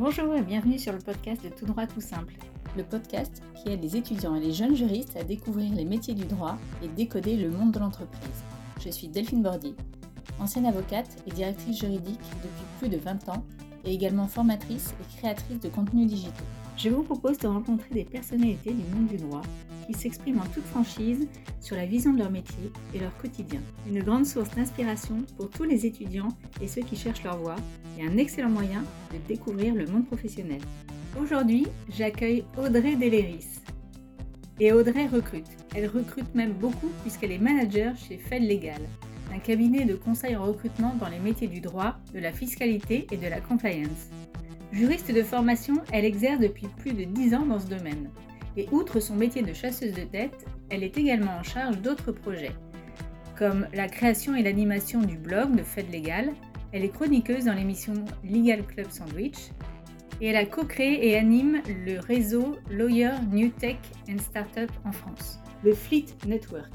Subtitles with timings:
[0.00, 2.32] Bonjour et bienvenue sur le podcast de Tout droit tout simple.
[2.74, 6.24] Le podcast qui aide les étudiants et les jeunes juristes à découvrir les métiers du
[6.24, 8.42] droit et décoder le monde de l'entreprise.
[8.82, 9.74] Je suis Delphine Bordy,
[10.38, 13.44] ancienne avocate et directrice juridique depuis plus de 20 ans
[13.84, 16.46] et également formatrice et créatrice de contenus digitaux.
[16.78, 19.42] Je vous propose de rencontrer des personnalités du monde du droit
[19.86, 21.28] qui s'expriment en toute franchise
[21.60, 23.60] sur la vision de leur métier et leur quotidien.
[23.86, 26.30] Une grande source d'inspiration pour tous les étudiants
[26.62, 27.56] et ceux qui cherchent leur voie
[28.02, 28.82] un excellent moyen
[29.12, 30.60] de découvrir le monde professionnel.
[31.20, 33.60] Aujourd'hui, j'accueille Audrey Deléris.
[34.58, 35.48] Et Audrey recrute.
[35.74, 38.82] Elle recrute même beaucoup puisqu'elle est manager chez Fed Legal,
[39.34, 43.16] un cabinet de conseil en recrutement dans les métiers du droit, de la fiscalité et
[43.16, 44.10] de la compliance.
[44.72, 48.10] Juriste de formation, elle exerce depuis plus de 10 ans dans ce domaine.
[48.56, 52.54] Et outre son métier de chasseuse de tête, elle est également en charge d'autres projets,
[53.36, 56.32] comme la création et l'animation du blog de Fed Legal.
[56.72, 59.50] Elle est chroniqueuse dans l'émission Legal Club Sandwich.
[60.20, 63.78] Et elle a co-créé et anime le réseau Lawyer New Tech
[64.08, 66.70] and Startup en France, le Fleet Network.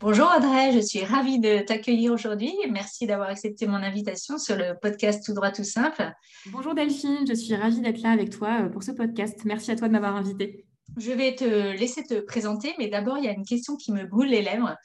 [0.00, 2.52] Bonjour Audrey, je suis ravie de t'accueillir aujourd'hui.
[2.70, 6.12] Merci d'avoir accepté mon invitation sur le podcast Tout droit tout simple.
[6.52, 9.40] Bonjour Delphine, je suis ravie d'être là avec toi euh, pour ce podcast.
[9.46, 10.66] Merci à toi de m'avoir invitée.
[10.98, 11.44] Je vais te
[11.78, 14.76] laisser te présenter, mais d'abord, il y a une question qui me brûle les lèvres.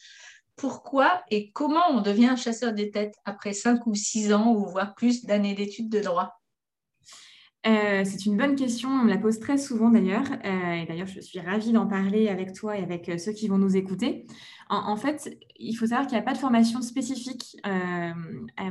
[0.56, 4.94] Pourquoi et comment on devient chasseur de tête après 5 ou 6 ans ou voire
[4.96, 6.40] plus d'années d'études de droit?
[7.66, 10.26] Euh, c'est une bonne question, on me la pose très souvent d'ailleurs.
[10.44, 13.48] Euh, et d'ailleurs, je suis ravie d'en parler avec toi et avec euh, ceux qui
[13.48, 14.26] vont nous écouter.
[14.70, 17.58] En, fait, il faut savoir qu'il n'y a pas de formation spécifique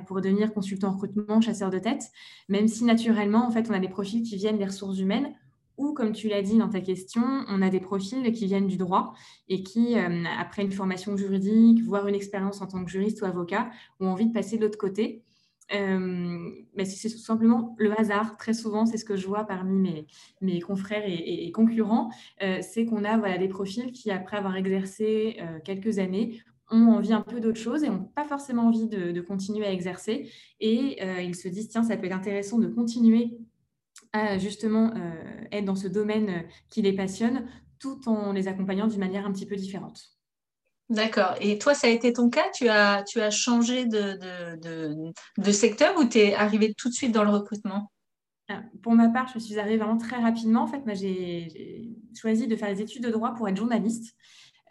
[0.06, 2.02] pour devenir consultant recrutement, chasseur de tête,
[2.48, 5.32] même si naturellement, en fait, on a des profils qui viennent des ressources humaines
[5.82, 8.76] ou, comme tu l'as dit dans ta question, on a des profils qui viennent du
[8.76, 9.14] droit
[9.48, 13.70] et qui, après une formation juridique, voire une expérience en tant que juriste ou avocat,
[14.00, 15.22] ont envie de passer de l'autre côté
[15.74, 16.50] euh,
[16.84, 18.36] c'est tout simplement le hasard.
[18.36, 20.06] Très souvent, c'est ce que je vois parmi mes,
[20.40, 22.10] mes confrères et, concurrents,
[22.42, 26.40] euh, c'est qu'on a des profils qui, après avoir exercé euh, quelques années,
[26.70, 30.30] ont envie un peu d'autre chose et n'ont pas forcément envie de, continuer à exercer.
[30.58, 33.36] Et ils se disent, tiens, ça peut être intéressant de continuer
[34.12, 34.92] à justement
[35.50, 37.46] être dans ce domaine qui les passionne,
[37.78, 40.12] tout en les accompagnant d'une manière un petit peu différente.
[40.88, 41.34] D'accord.
[41.40, 42.50] Et toi, ça a été ton cas?
[42.54, 44.18] Tu as, tu as changé de,
[44.60, 47.90] de, de, secteur ou tu es arrivé tout de suite dans le recrutement?
[48.82, 50.64] Pour ma part, je suis arrivée vraiment très rapidement.
[50.64, 54.14] En fait, moi, j'ai choisi de faire des études de droit pour être journaliste.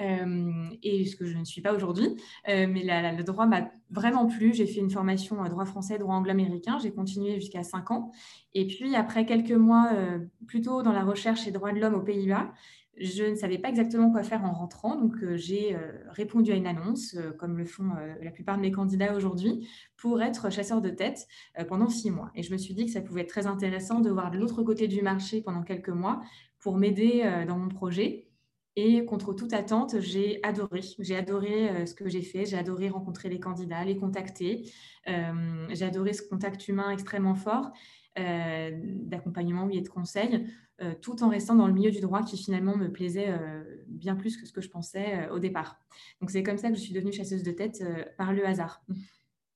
[0.02, 2.16] Euh, et ce que je ne suis pas aujourd'hui.
[2.50, 4.54] Euh, mais le droit m'a vraiment plu.
[4.54, 6.78] J'ai fait une formation en droit français, droit anglo-américain.
[6.82, 8.12] J'ai continué jusqu'à 5 ans.
[8.54, 12.02] Et puis, après quelques mois, euh, plutôt dans la recherche et droits de l'homme aux
[12.02, 12.52] Pays-Bas,
[12.98, 16.56] je ne savais pas exactement quoi faire en rentrant, donc euh, j'ai euh, répondu à
[16.56, 17.90] une annonce, euh, comme le font
[18.22, 21.28] la plupart de mes candidats aujourd'hui, pour être chasseur de tête
[21.68, 22.32] pendant six mois.
[22.36, 24.64] Et je me suis dit que ça pouvait être très intéressant de voir de l'autre
[24.64, 26.22] côté du marché pendant quelques mois
[26.60, 28.31] pour m'aider dans mon projet.
[28.76, 30.82] Et contre toute attente, j'ai adoré.
[31.00, 32.46] J'ai adoré ce que j'ai fait.
[32.46, 34.72] J'ai adoré rencontrer les candidats, les contacter.
[35.06, 37.72] j'ai adoré ce contact humain extrêmement fort.
[38.20, 40.46] Euh, d'accompagnement et de conseil,
[40.82, 44.16] euh, tout en restant dans le milieu du droit qui finalement me plaisait euh, bien
[44.16, 45.80] plus que ce que je pensais au départ.
[46.20, 47.82] Donc c'est comme ça que je suis devenue chasseuse de tête
[48.18, 48.84] par le hasard.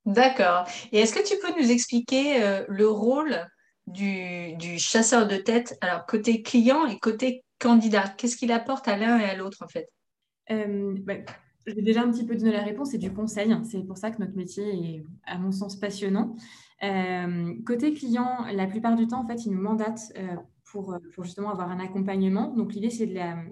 [0.05, 0.65] D'accord.
[0.93, 3.45] Et est-ce que tu peux nous expliquer le rôle
[3.87, 9.19] du, chasseur de tête, alors côté client et côté candidat Qu'est-ce qu'il apporte à l'un
[9.19, 9.89] et à l'autre en fait?
[10.49, 11.25] Ben,
[11.65, 13.55] J'ai déjà un petit peu donné la réponse, c'est du conseil.
[13.63, 16.35] C'est pour ça que notre métier est, à mon sens, passionnant.
[16.83, 21.23] Euh, côté client, la plupart du temps, en fait, ils nous mandatent euh, euh, pour,
[21.23, 22.53] justement avoir un accompagnement.
[22.53, 23.07] Donc, l'idée, c'est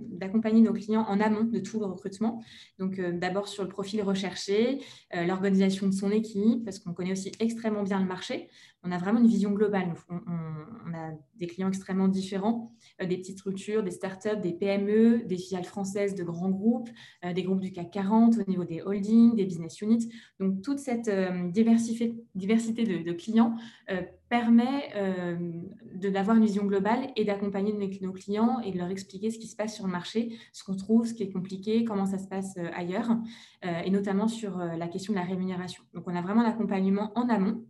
[0.10, 2.44] d'accompagner nos clients en amont de tout le recrutement.
[2.80, 4.82] Donc, d'abord sur le profil recherché,
[5.14, 8.50] l'organisation de son équipe, parce qu'on connaît aussi extrêmement bien le marché.
[8.84, 9.94] On a vraiment une vision globale.
[10.10, 15.64] On, a des clients extrêmement différents, des petites structures, des startups, des PME, des filiales
[15.64, 16.90] françaises de grands groupes,
[17.24, 20.10] des groupes du CAC 40 au niveau des holdings, des business units.
[20.40, 21.10] Donc, toute cette
[21.52, 23.56] diversité, diversité de, de clients
[23.90, 25.62] euh, permet euh,
[26.10, 27.72] d'avoir une vision globale et d'accompagner
[28.02, 30.76] nos clients et de leur expliquer ce qui se passe sur le marché, ce qu'on
[30.76, 33.16] trouve, ce qui est compliqué, comment ça se passe euh, ailleurs,
[33.64, 35.84] et notamment sur la question de la rémunération.
[35.94, 37.64] Donc, on a vraiment l'accompagnement en amont.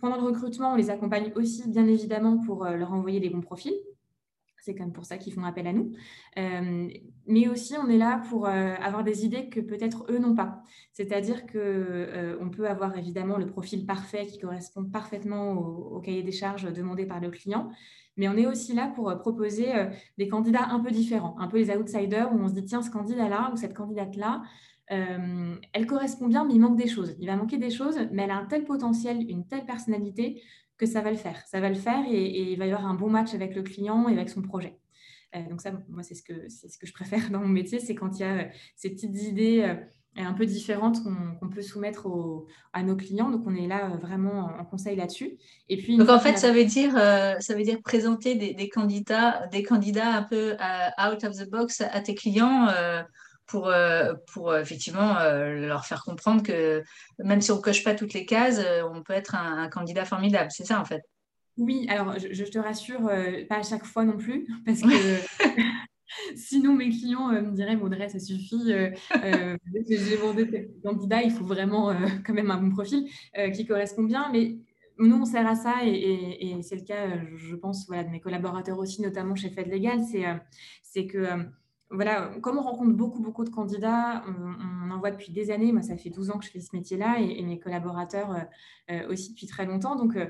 [0.00, 3.74] Pendant le recrutement, on les accompagne aussi, bien évidemment, pour leur envoyer des bons profils,
[4.68, 5.92] c'est comme pour ça qu'ils font appel à nous.
[6.36, 6.88] Euh,
[7.26, 10.62] mais aussi, on est là pour euh, avoir des idées que peut-être eux n'ont pas.
[10.92, 16.32] C'est-à-dire qu'on euh, peut avoir évidemment le profil parfait qui correspond parfaitement au, cahier des
[16.32, 17.70] charges demandé par le client.
[18.18, 19.68] Mais on est aussi là pour proposer
[20.18, 22.90] des candidats un peu différents, un peu les outsiders, où on se dit, tiens, ce
[22.90, 24.42] candidat-là ou cette candidate-là,
[24.90, 27.14] elle correspond bien, mais il manque des choses.
[27.20, 30.42] Il va manquer des choses, mais elle a un tel potentiel, une telle personnalité
[30.76, 31.42] que ça va le faire.
[31.46, 34.08] Ça va le faire et, il va y avoir un bon match avec le client
[34.08, 34.78] et avec son projet.
[35.50, 38.18] donc ça, moi, c'est ce, que, ce que je préfère dans mon métier, c'est quand
[38.18, 39.76] il y a ces petites idées
[40.16, 42.08] un peu différentes qu'on peut soumettre
[42.72, 43.30] à nos clients.
[43.30, 45.38] Donc, on est là vraiment en conseil là-dessus.
[45.68, 49.62] Et puis, donc, en fait, ça veut dire, ça veut dire présenter des, candidats, des
[49.62, 52.68] candidats un peu out of the box à tes clients
[53.48, 56.84] pour, euh, pour euh, effectivement euh, leur faire comprendre que
[57.18, 58.60] même si on ne coche pas toutes les cases,
[58.92, 60.50] on peut être un, candidat formidable.
[60.50, 61.02] C'est ça en fait.
[61.56, 63.10] Oui, alors je, te rassure,
[63.48, 64.86] pas à chaque fois non plus, parce que
[66.36, 71.92] sinon mes clients me diraient Maudrey, ça suffit, j'ai demandé tel candidat, il faut vraiment
[72.24, 73.08] quand même un bon profil
[73.54, 74.30] qui correspond bien.
[74.32, 74.58] Mais
[75.00, 78.78] nous, on sert à ça et, c'est le cas, je pense, voilà, de mes collaborateurs
[78.78, 80.00] aussi, notamment chez Fed Legal,
[80.82, 81.26] c'est que
[81.90, 85.72] voilà, comme on rencontre beaucoup, beaucoup de candidats, on, en voit depuis des années.
[85.72, 88.40] Moi, ça fait 12 ans que je fais ce métier-là et, mes collaborateurs euh,
[88.90, 89.96] euh, aussi depuis très longtemps.
[89.96, 90.26] Donc, euh,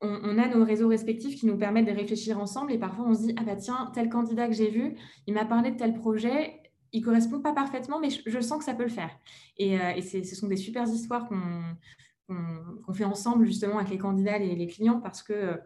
[0.00, 3.22] on, a nos réseaux respectifs qui nous permettent de réfléchir ensemble et parfois on se
[3.22, 4.94] dit Ah bah tiens, tel candidat que j'ai vu,
[5.26, 6.60] il m'a parlé de tel projet,
[6.92, 9.10] il correspond pas parfaitement, mais je, sens que ça peut le faire.
[9.56, 14.66] Et, ce sont des super histoires qu'on fait ensemble justement avec les candidats et les
[14.66, 15.58] clients parce que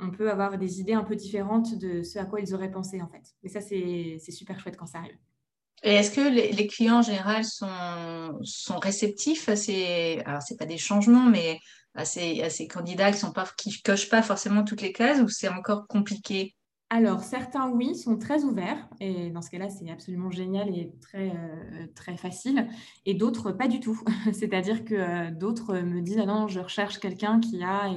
[0.00, 3.00] on peut avoir des idées un peu différentes de ce à quoi ils auraient pensé
[3.00, 3.34] en fait.
[3.42, 5.16] Et ça, c'est super chouette quand ça arrive.
[5.82, 10.66] Et est-ce que les, clients en général sont, sont réceptifs à ces, alors c'est pas
[10.66, 11.58] des changements, mais
[11.94, 15.20] à ces, à ces candidats qui sont pas, qui cochent pas forcément toutes les cases
[15.20, 16.54] ou c'est encore compliqué?
[16.92, 21.30] Alors, certains, oui, sont très ouverts, et dans ce cas-là, c'est absolument génial et très,
[21.30, 22.68] euh, très facile,
[23.06, 24.02] et d'autres, pas du tout.
[24.32, 27.90] C'est-à-dire que euh, d'autres me disent, ah non, je recherche quelqu'un qui a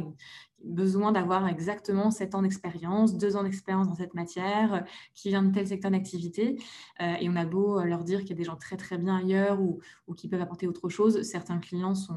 [0.63, 4.79] besoin d'avoir exactement 7 ans d'expérience, 2 ans d'expérience dans cette matière, euh,
[5.13, 6.57] qui vient de tel secteur d'activité.
[7.01, 8.97] Euh, et on a beau euh, leur dire qu'il y a des gens très très
[8.97, 9.81] bien ailleurs ou,
[10.15, 12.15] qui peuvent apporter autre chose, certains clients sont,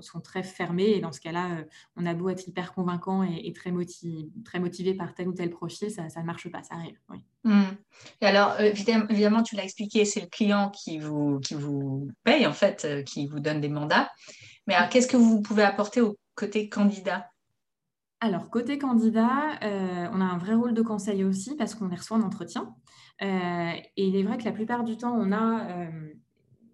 [0.00, 0.90] sont très fermés.
[0.90, 1.64] Et dans ce cas-là,
[1.96, 5.50] on a beau être hyper convaincant et, très, motivé, très motivé par tel ou tel
[5.50, 6.98] profil, ça ne marche pas, ça arrive.
[7.44, 7.62] Mmh.
[8.22, 12.54] Et alors, évidemment, tu l'as expliqué, c'est le client qui vous, qui vous paye, en
[12.54, 14.10] fait, qui vous donne des mandats.
[14.66, 17.30] Mais alors, qu'est-ce que vous pouvez apporter au côté candidat?
[18.20, 21.96] Alors, côté candidat, euh, on a un vrai rôle de conseil aussi parce qu'on les
[21.96, 22.74] reçoit en entretien.
[23.22, 26.08] Euh, et il est vrai que la plupart du temps, on a euh,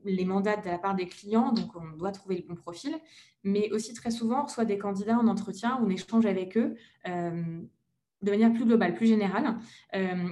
[0.05, 2.95] les mandats de la part des clients, donc on doit trouver le bon profil.
[3.43, 6.77] Mais aussi très souvent, on reçoit des candidats en entretien, on échange avec eux
[7.07, 9.59] de manière plus globale, plus générale,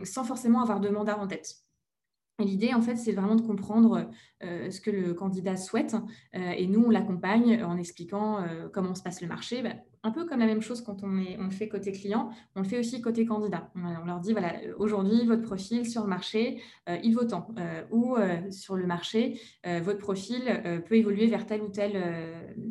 [0.05, 1.57] sans forcément avoir de mandat en tête.
[2.39, 4.11] L'idée, en fait, c'est vraiment de comprendre
[4.43, 5.97] ce que le candidat souhaite.
[6.35, 8.45] et nous, on l'accompagne en expliquant
[8.75, 9.63] comment se passe le marché.
[9.63, 12.31] Bah, un peu comme la même chose quand on, est, on le fait côté client,
[12.55, 13.71] on le fait aussi côté candidat.
[13.75, 16.63] On, leur dit, voilà, aujourd'hui, votre profil sur le marché,
[17.03, 17.49] il vaut tant.
[17.91, 18.17] ou
[18.51, 19.41] sur le marché,
[19.83, 20.41] votre profil
[20.87, 21.93] peut évoluer vers tel ou tel,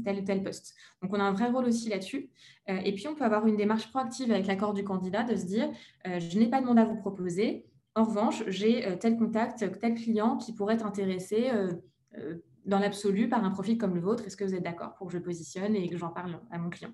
[0.04, 0.76] tel ou tel poste.
[1.02, 2.30] Donc, on a un vrai rôle aussi là-dessus.
[2.68, 5.70] et puis, on peut avoir une démarche proactive avec l'accord du candidat de se dire,
[6.06, 7.66] je n'ai pas de mandat à vous proposer
[7.98, 11.74] en revanche, j'ai euh, tel contact, tel client qui pourrait être intéressé euh,
[12.20, 12.36] euh,
[12.68, 14.26] dans l'absolu par un profil comme le vôtre.
[14.26, 16.70] Est-ce que vous êtes d'accord pour que je positionne et que j'en parle à mon
[16.70, 16.92] client?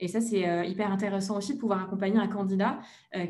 [0.00, 2.80] Et ça, c'est hyper intéressant aussi de pouvoir accompagner un candidat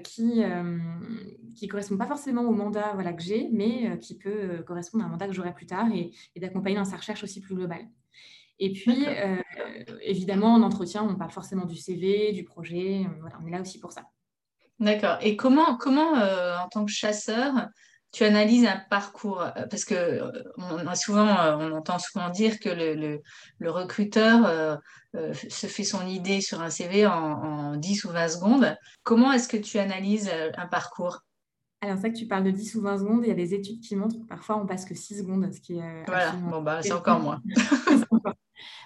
[0.03, 5.07] qui ne correspond pas forcément au mandat voilà, que j'ai, mais qui peut correspondre à
[5.07, 7.87] un mandat que j'aurai plus tard et, d'accompagner dans sa recherche aussi plus globale.
[8.59, 9.07] Et puis,
[10.01, 13.07] évidemment, en entretien, on parle forcément du CV, du projet.
[13.21, 14.05] Voilà, on est là aussi pour ça.
[14.83, 15.19] D'accord.
[15.21, 17.69] Et comment, comment euh, en tant que chasseur,
[18.13, 21.27] tu analyses un parcours euh, Parce que euh, souvent,
[21.59, 23.21] on entend souvent dire que le,
[23.59, 24.81] le, recruteur
[25.15, 28.77] se fait son idée sur un CV en, en 10 ou 20 secondes.
[29.03, 31.21] Comment est-ce que tu analyses un parcours?
[31.81, 33.21] Alors, c'est vrai que tu parles de 10 ou 20 secondes.
[33.25, 35.61] Il y a des études qui montrent que parfois on passe que 6 secondes, ce
[35.61, 36.05] qui est.
[36.07, 37.43] Voilà, bon, bah, c'est encore moins.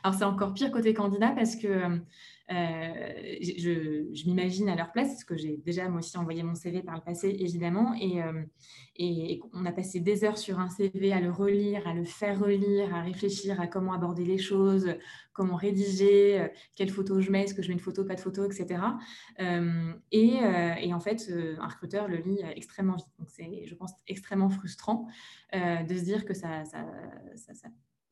[0.03, 2.01] Alors, c'est encore pire côté candidat parce que
[2.49, 6.83] euh, je, m'imagine à leur place, parce que j'ai déjà moi aussi envoyé mon CV
[6.83, 8.43] par le passé, évidemment, et, euh,
[9.53, 12.95] on a passé des heures sur un CV à le relire, à le faire relire,
[12.95, 14.95] à réfléchir à comment aborder les choses,
[15.33, 18.21] comment rédiger, euh, quelle photo je mets, est-ce que je mets une photo, pas de
[18.21, 18.81] photo, etc.
[20.13, 23.07] et, en fait, un recruteur le lit extrêmement vite.
[23.19, 25.09] Donc c'est, je pense, extrêmement frustrant
[25.53, 26.63] de se dire que ça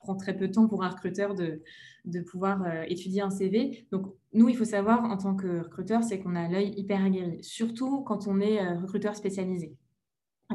[0.04, 1.62] prend très peu de temps pour un recruteur de,
[2.04, 3.86] de pouvoir euh, étudier un CV.
[3.90, 7.42] Donc, nous, il faut savoir en tant que recruteur, c'est qu'on a l'œil hyper aguerri,
[7.42, 9.74] surtout quand on est euh, recruteur spécialisé.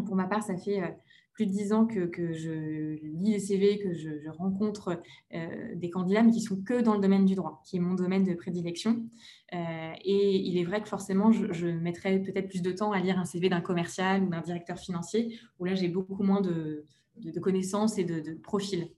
[0.06, 0.88] Pour ma part, ça fait euh,
[1.34, 5.02] plus de dix ans que, que, je lis les CV, que je, rencontre
[5.32, 8.26] des candidats, mais qui sont que dans le domaine du droit, qui est mon domaine
[8.26, 9.06] de prédilection.
[9.54, 13.18] et il est vrai que forcément, je, je mettrais peut-être plus de temps à lire
[13.18, 16.86] un CV d'un commercial ou d'un directeur financier, où là, j'ai beaucoup moins de,
[17.20, 18.90] de, connaissances et de, de profils.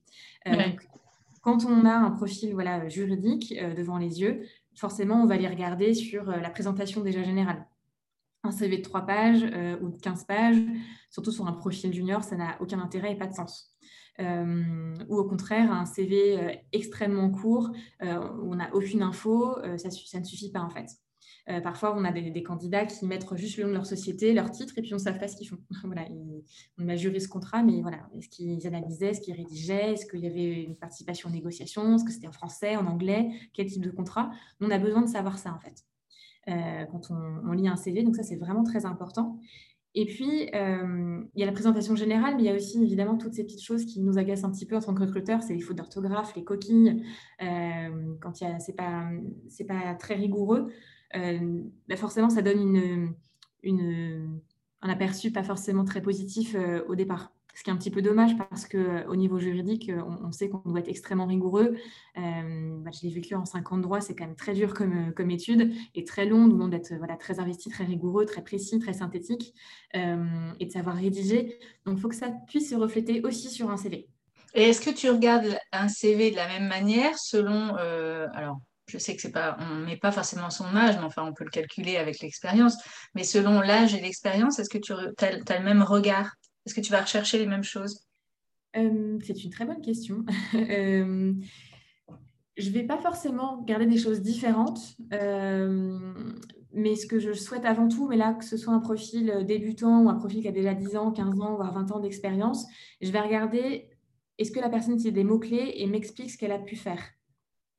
[0.47, 0.53] Euh,
[1.41, 5.47] quand on a un profil voilà, juridique euh, devant les yeux, forcément, on va les
[5.47, 7.67] regarder sur la présentation déjà générale.
[8.43, 9.43] Un CV de 3 pages
[9.81, 10.57] ou de 15 pages,
[11.11, 13.75] surtout sur un profil junior, ça n'a aucun intérêt et pas de sens.
[14.17, 17.69] ou au contraire, un CV extrêmement court
[18.01, 18.05] où
[18.51, 20.87] on n'a aucune info, ça, ça, ne suffit pas en fait.
[21.49, 24.51] Euh, parfois, on a des, candidats qui mettent juste le nom de leur société, leur
[24.51, 25.57] titre, et puis on ne sait pas ce qu'ils font.
[25.83, 26.05] voilà,
[26.77, 30.19] on a juré ce contrat, mais voilà, est-ce qu'ils analysaient, est-ce qu'ils rédigeaient, est-ce qu'il
[30.19, 33.83] y avait une participation aux négociations, est-ce que c'était en français, en anglais, quel type
[33.83, 34.31] de contrat?
[34.59, 35.83] On a besoin de savoir ça, en fait,
[36.49, 38.03] euh, quand on, lit un CV.
[38.03, 39.39] Donc ça, c'est vraiment très important.
[39.93, 43.17] Et puis, euh, il y a la présentation générale, mais il y a aussi évidemment
[43.17, 45.53] toutes ces petites choses qui nous agacent un petit peu en tant que recruteur, c'est
[45.53, 47.03] les fautes d'orthographe, les coquilles,
[47.39, 49.09] quand ce n'est pas,
[49.67, 50.71] pas très rigoureux.
[51.15, 53.13] Euh, bah, forcément, ça donne
[53.63, 57.31] un aperçu pas forcément très positif euh, au départ.
[57.53, 59.91] Ce qui est un petit peu dommage parce qu'au euh, niveau juridique,
[60.23, 61.75] on, sait qu'on doit être extrêmement rigoureux.
[62.15, 66.05] Bah, je l'ai vécu en 50 droits, c'est quand même très dur comme, étude et
[66.05, 66.45] très long.
[66.45, 69.53] On demande d'être voilà, très investi, très rigoureux, très précis, très synthétique
[69.93, 71.59] et de savoir rédiger.
[71.85, 74.07] Donc, il faut que ça puisse se refléter aussi sur un CV.
[74.53, 77.75] Et est-ce que tu regardes un CV de la même manière selon,
[78.91, 81.45] je sais que c'est pas, on met pas forcément son âge, mais enfin, on peut
[81.45, 82.77] le calculer avec l'expérience.
[83.15, 86.35] Mais selon l'âge et l'expérience, est-ce que tu as, le même regard?
[86.65, 88.05] Est-ce que tu vas rechercher les mêmes choses?
[88.75, 90.25] Euh, C'est une très bonne question.
[90.55, 91.33] euh,
[92.57, 94.81] je ne vais pas forcément garder des choses différentes,
[95.13, 95.97] euh,
[96.73, 100.03] mais ce que je souhaite avant tout, mais là, que ce soit un profil débutant
[100.03, 102.65] ou un profil qui a déjà 10 ans, 15 ans, voire 20 ans d'expérience,
[102.99, 103.87] je vais regarder
[104.37, 107.01] est-ce que la personne utilise des mots-clés et m'explique ce qu'elle a pu faire?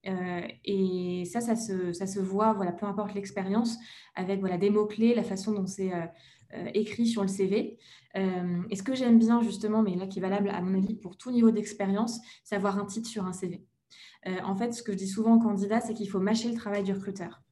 [0.07, 3.79] Euh, et ça, ça se, voit, voilà, peu importe l'expérience,
[4.15, 6.07] avec voilà, des mots-clés, la façon dont c'est euh,
[6.55, 7.79] euh, écrit sur le CV.
[8.15, 11.17] et ce que j'aime bien, justement, mais là qui est valable à mon avis pour
[11.17, 13.65] tout niveau d'expérience, c'est avoir un titre sur un CV.
[14.45, 16.83] en fait, ce que je dis souvent aux candidats, c'est qu'il faut mâcher le travail
[16.83, 17.43] du recruteur.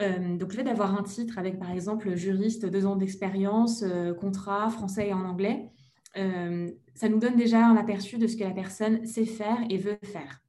[0.00, 3.84] donc, le fait d'avoir un titre avec, par exemple, juriste, deux ans d'expérience,
[4.20, 5.70] contrat, français et en anglais,
[6.14, 9.98] ça nous donne déjà un aperçu de ce que la personne sait faire et veut
[10.02, 10.42] faire.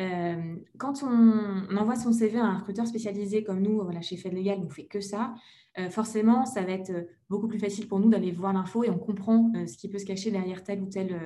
[0.00, 4.32] Euh, quand on, envoie son CV à un recruteur spécialisé comme nous, voilà, chez Fed
[4.32, 5.34] Legal, on ne fait que ça.
[5.78, 6.92] Euh, forcément, ça va être
[7.28, 9.98] beaucoup plus facile pour nous d'aller voir l'info et on comprend euh, ce qui peut
[9.98, 11.16] se cacher derrière tel ou tel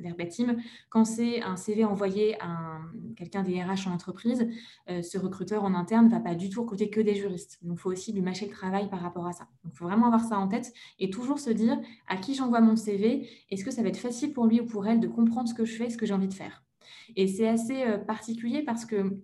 [0.00, 0.56] verbatim.
[0.88, 2.80] Quand c'est un CV envoyé à
[3.16, 4.48] quelqu'un des RH en entreprise,
[4.88, 7.58] ce recruteur en interne ne va pas du tout recruter que des juristes.
[7.62, 9.48] Donc, il faut aussi lui mâcher le travail par rapport à ça.
[9.64, 12.60] Donc, il faut vraiment avoir ça en tête et toujours se dire à qui j'envoie
[12.60, 15.48] mon CV, est-ce que ça va être facile pour lui ou pour elle de comprendre
[15.48, 16.62] ce que je fais, ce que j'ai envie de faire?
[17.16, 19.18] Et c'est assez euh, particulier parce que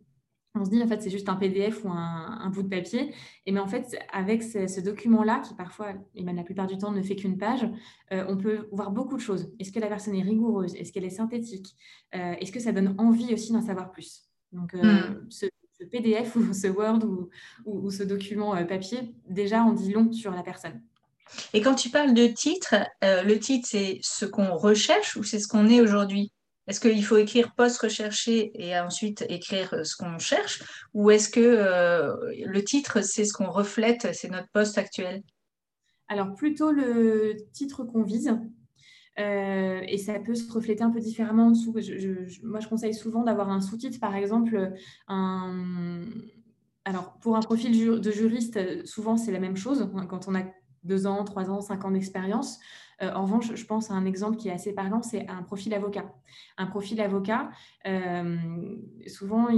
[0.56, 3.12] on se dit en fait c'est juste un PDF ou un, bout de papier,
[3.44, 6.92] et mais en fait avec ce, document-là qui parfois et même la plupart du temps
[6.92, 7.66] ne fait qu'une page,
[8.12, 9.52] euh, on peut voir beaucoup de choses.
[9.58, 10.74] Est-ce que la personne est rigoureuse?
[10.76, 11.74] Est-ce qu'elle est synthétique?
[12.14, 14.28] Euh, Est-ce que ça donne envie aussi d'en savoir plus?
[14.52, 15.28] Donc hmm.
[15.28, 15.46] ce,
[15.90, 17.28] PDF ou ce Word ou,
[17.66, 20.80] ou ce document papier déjà on dit long sur la personne.
[21.52, 25.48] Et quand tu parles de titre, le titre c'est ce qu'on recherche ou c'est ce
[25.48, 26.32] qu'on est aujourd'hui?
[26.66, 30.62] Est-ce qu'il faut écrire poste recherché et ensuite écrire euh, ce qu'on cherche
[30.94, 32.14] Ou est-ce que euh,
[32.46, 35.22] le titre, c'est ce qu'on reflète, c'est notre poste actuel?
[36.08, 38.34] Alors, plutôt le titre qu'on vise.
[39.18, 41.74] Euh, et ça peut se refléter un peu différemment en dessous.
[42.42, 44.72] moi, je conseille souvent d'avoir un sous-titre, par exemple,
[45.06, 49.88] Alors, pour un profil de juriste, souvent, c'est la même chose.
[50.08, 50.44] Quand on a
[50.82, 52.58] deux ans, trois ans, cinq ans d'expérience,
[53.02, 55.74] euh, en revanche, je pense à un exemple qui est assez parlant, c'est un profil
[55.74, 56.12] avocat.
[56.58, 57.50] Un profil avocat,
[57.86, 58.36] euh,
[59.06, 59.48] souvent,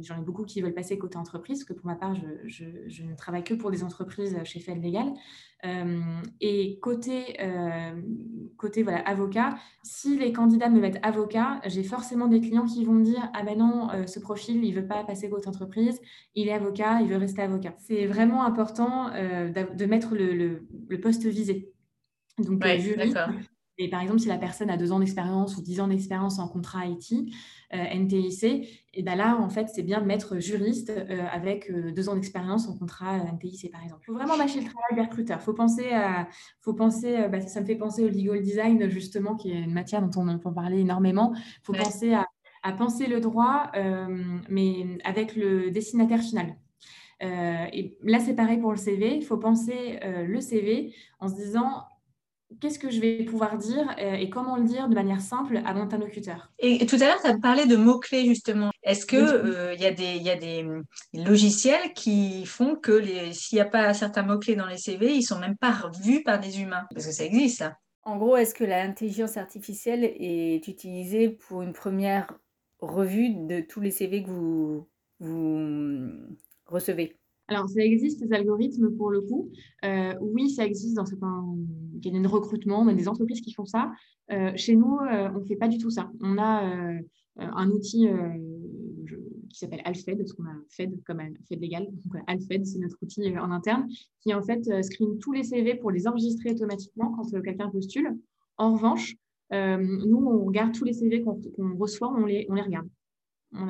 [0.00, 2.64] j'en ai beaucoup qui veulent passer côté entreprise, parce que pour ma part, je,
[3.02, 5.12] ne travaille que pour des entreprises chez Fed Legal.
[5.64, 6.00] Euh,
[6.40, 7.38] et côté,
[9.04, 13.30] avocat, si les candidats me mettent avocat, j'ai forcément des clients qui vont me dire
[13.34, 16.00] Ah ben non, ce profil, il ne veut pas passer côté entreprise,
[16.34, 17.74] il est avocat, il veut rester avocat.
[17.78, 21.72] C'est vraiment important de mettre le poste visé.
[22.38, 22.78] Donc, euh,
[23.78, 26.48] Et par exemple, si la personne a deux ans d'expérience ou dix ans d'expérience en
[26.48, 27.32] contrat IT,
[27.74, 28.44] euh, NTIC,
[28.94, 32.68] et ben là, en fait, c'est bien de mettre juriste euh, avec deux ans d'expérience
[32.68, 34.02] en contrat NTIC, par exemple.
[34.02, 35.40] Il faut vraiment mâcher le travail des recruteurs.
[35.40, 36.28] faut penser à,
[36.60, 40.02] faut penser, bah, ça me fait penser au legal design, justement, qui est une matière
[40.02, 41.32] dont on entend parler énormément.
[41.34, 42.26] Il faut penser à,
[42.62, 43.70] à, penser le droit,
[44.48, 46.56] mais avec le destinataire final.
[47.20, 49.16] et là, c'est pareil pour le CV.
[49.16, 51.84] Il faut penser le CV en se disant
[52.60, 55.74] qu'est-ce que je vais pouvoir dire euh, et comment le dire de manière simple à
[55.74, 56.50] mon interlocuteur.
[56.58, 58.70] Et tout à l'heure, tu as parlé de mots-clés justement.
[58.82, 60.64] Est-ce qu'il euh, y, a des
[61.12, 63.02] logiciels qui font que
[63.32, 66.40] s'il n'y a pas certains mots-clés dans les CV, ils sont même pas vus par
[66.40, 66.84] des humains?
[66.92, 67.76] Parce que ça existe, ça.
[68.02, 72.32] En gros, est-ce que l'intelligence artificielle est utilisée pour une première
[72.80, 74.88] revue de tous les CV que vous,
[75.20, 76.00] vous
[76.66, 77.18] recevez?
[77.48, 79.50] Alors, ça existe, ces algorithmes, pour le coup.
[79.84, 81.44] Euh, oui, ça existe dans certains
[82.02, 83.90] cabinets de recrutement, on a des entreprises qui font ça.
[84.30, 86.10] Euh, chez nous, euh, on ne fait pas du tout ça.
[86.20, 87.00] On a
[87.36, 88.06] un outil
[89.48, 91.86] qui s'appelle Alfed, ce qu'on a Fed comme Fed légal.
[91.86, 93.88] Donc, Alfed, c'est notre outil en interne,
[94.20, 98.14] qui en fait screen tous les CV pour les enregistrer automatiquement quand quelqu'un postule.
[98.58, 99.14] En revanche,
[99.52, 101.40] nous, on regarde tous les CV qu'on
[101.76, 102.88] reçoit, on les regarde
[103.52, 103.66] on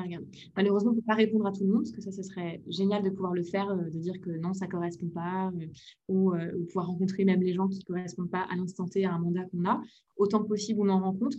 [0.55, 2.61] Malheureusement, on ne peut pas répondre à tout le monde, parce que ça, ce serait
[2.67, 5.65] génial de pouvoir le faire, euh, de dire que non, ça ne correspond pas, euh,
[6.07, 9.05] ou, euh, ou, pouvoir rencontrer même les gens qui ne correspondent pas à l'instant T
[9.05, 9.81] à un mandat qu'on a.
[10.17, 11.37] Autant que possible, on en rencontre,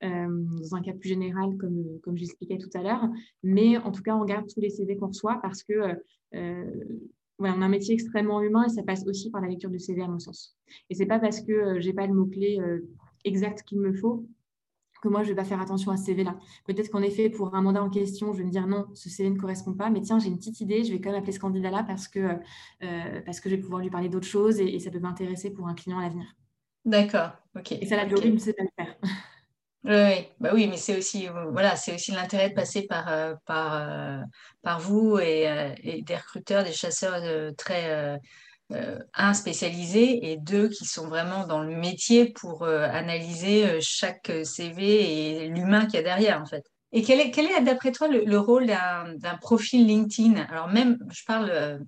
[0.00, 3.06] dans un cas plus général, comme, comme j'expliquais tout à l'heure.
[3.42, 5.74] Mais en tout cas, on regarde tous les CV qu'on reçoit, parce que
[6.32, 10.00] on a un métier extrêmement humain et ça passe aussi par la lecture de CV,
[10.00, 10.56] à mon sens.
[10.88, 12.58] Et ce n'est pas parce que je n'ai pas le mot-clé
[13.24, 14.24] exact qu'il me faut
[15.02, 16.36] que moi, je ne vais pas faire attention à ce CV-là.
[16.64, 19.28] Peut-être qu'en effet, pour un mandat en question, je vais me dire non, ce CV
[19.28, 21.40] ne correspond pas, mais tiens, j'ai une petite idée, je vais quand même appeler ce
[21.40, 22.38] candidat-là parce que,
[22.82, 25.68] euh, parce que je vais pouvoir lui parler d'autres choses et, ça peut m'intéresser pour
[25.68, 26.26] un client à l'avenir.
[26.84, 27.72] D'accord, ok.
[27.72, 28.96] Et ça, l'algorithme, c'est pas le faire.
[29.84, 33.34] Oui, bah oui, mais c'est aussi euh, voilà, c'est aussi l'intérêt de passer par euh,
[33.46, 33.84] par
[34.62, 37.20] par vous et, et, des recruteurs, des chasseurs
[37.56, 38.16] très euh,
[39.14, 44.32] un spécialisé et deux qui sont vraiment dans le métier pour euh, analyser euh, chaque
[44.44, 46.64] CV et l'humain qu'il y a derrière en fait.
[46.92, 50.36] Et quel est, quel est d'après toi le, rôle d'un profil LinkedIn?
[50.50, 51.80] Alors même, je parle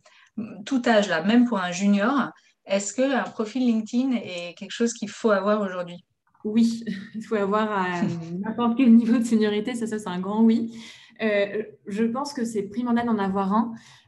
[0.65, 2.31] tout âge là, même pour un junior,
[2.65, 6.03] est-ce qu'un profil LinkedIn est quelque chose qu'il faut avoir aujourd'hui?
[6.43, 8.01] Oui, il faut avoir à
[8.33, 10.75] n'importe quel niveau de seniorité, ça, ça c'est un grand oui.
[11.21, 13.53] je pense que c'est primordial d'en avoir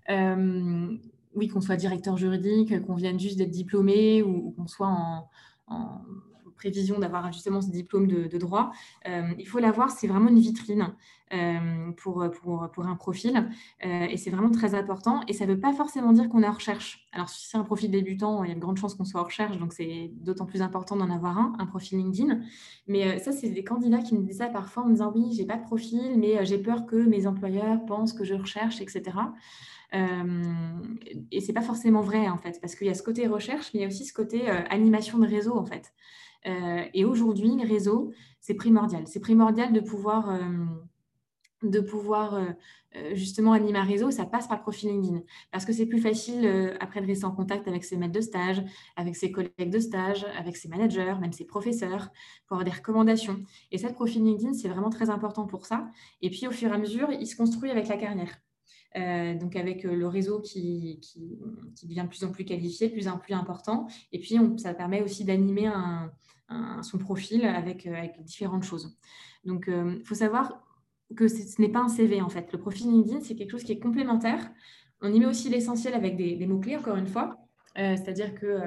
[0.09, 0.97] un
[1.37, 4.89] oui, qu'on soit directeur juridique, qu'on vienne juste d'être diplômé ou, qu'on soit
[5.69, 6.01] en,
[6.57, 8.73] prévision d'avoir justement ce diplôme de, droit,
[9.07, 10.95] euh, il faut l'avoir, c'est vraiment une vitrine
[11.35, 13.49] euh, pour, pour, pour, un profil
[13.85, 15.21] euh, et c'est vraiment très important.
[15.29, 17.07] Et ça ne veut pas forcément dire qu'on est en recherche.
[17.13, 19.25] Alors, si c'est un profil débutant, il y a de grandes chances qu'on soit en
[19.25, 22.41] recherche, donc c'est d'autant plus important d'en avoir un, un profil LinkedIn.
[22.89, 25.45] Mais ça, c'est des candidats qui me disent ça parfois en me disant oui, j'ai
[25.45, 29.03] pas de profil, mais j'ai peur que mes employeurs pensent que je recherche, etc.
[29.95, 30.43] Euh,
[31.31, 33.81] et c'est pas forcément vrai en fait, parce qu'il y a ce côté recherche, mais
[33.81, 35.93] il y a aussi ce côté euh, animation de réseau en fait.
[36.47, 39.07] Euh, et aujourd'hui, le réseau, c'est primordial.
[39.07, 40.39] C'est primordial de pouvoir
[41.63, 42.39] de pouvoir
[43.15, 45.23] justement animer un réseau, ça passe par le profil LinkedIn.
[45.51, 48.63] Parce que c'est plus facile après de rester en contact avec ses maîtres de stage,
[48.95, 52.11] avec ses collègues de stage, avec ses managers, même ses professeurs,
[52.47, 53.43] pour avoir des recommandations.
[53.73, 55.89] Et ça, le profil LinkedIn, c'est vraiment très important pour ça.
[56.21, 58.39] Et puis, au fur et à mesure, il se construit avec la carrière.
[58.97, 61.39] Euh, donc avec euh, le réseau qui, qui,
[61.87, 63.87] devient de plus en plus qualifié, de plus en plus important.
[64.13, 65.71] Et puis, ça permet aussi d'animer
[66.83, 68.97] son profil avec, euh, avec, différentes choses.
[69.45, 70.65] Donc, il faut savoir
[71.15, 72.53] que ce n'est pas un CV, en fait.
[72.53, 74.51] Le profil LinkedIn, c'est quelque chose qui est complémentaire.
[75.03, 77.37] On y met aussi l'essentiel avec des, mots-clés, encore une fois.
[77.77, 78.61] C'est-à-dire que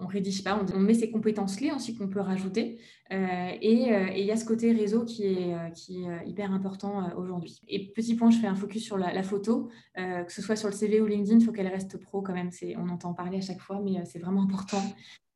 [0.00, 2.78] on rédige pas, on, met ses compétences clés ensuite qu'on peut rajouter.
[3.12, 7.14] Euh, euh, et il y a ce côté réseau qui est, qui est hyper important
[7.16, 7.60] aujourd'hui.
[7.68, 10.74] Et petit point, je fais un focus sur la, photo, que ce soit sur le
[10.74, 12.50] CV ou LinkedIn, il faut qu'elle reste pro quand même.
[12.76, 14.82] On entend parler à chaque fois, mais c'est vraiment important.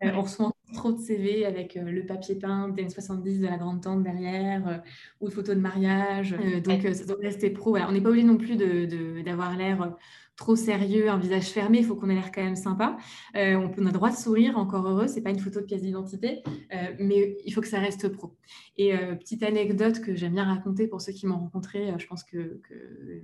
[0.02, 4.02] on reçoit trop de CV avec le papier peint des 70 de la grande tante
[4.02, 4.82] derrière
[5.20, 6.36] ou de photos de mariage.
[6.64, 7.76] donc, ça doit rester pro.
[7.76, 9.96] On n'est pas obligé non plus d'avoir de, l'air
[10.36, 12.96] trop sérieux, un visage fermé, il faut qu'on ait l'air quand même sympa.
[13.36, 15.64] Euh, on, peut, a le droit de sourire, encore heureux, c'est pas une photo de
[15.64, 16.42] pièce d'identité,
[16.74, 18.36] euh, mais il faut que ça reste pro.
[18.76, 22.22] Et euh, petite anecdote que j'aime bien raconter pour ceux qui m'ont rencontré, je pense
[22.22, 22.60] que,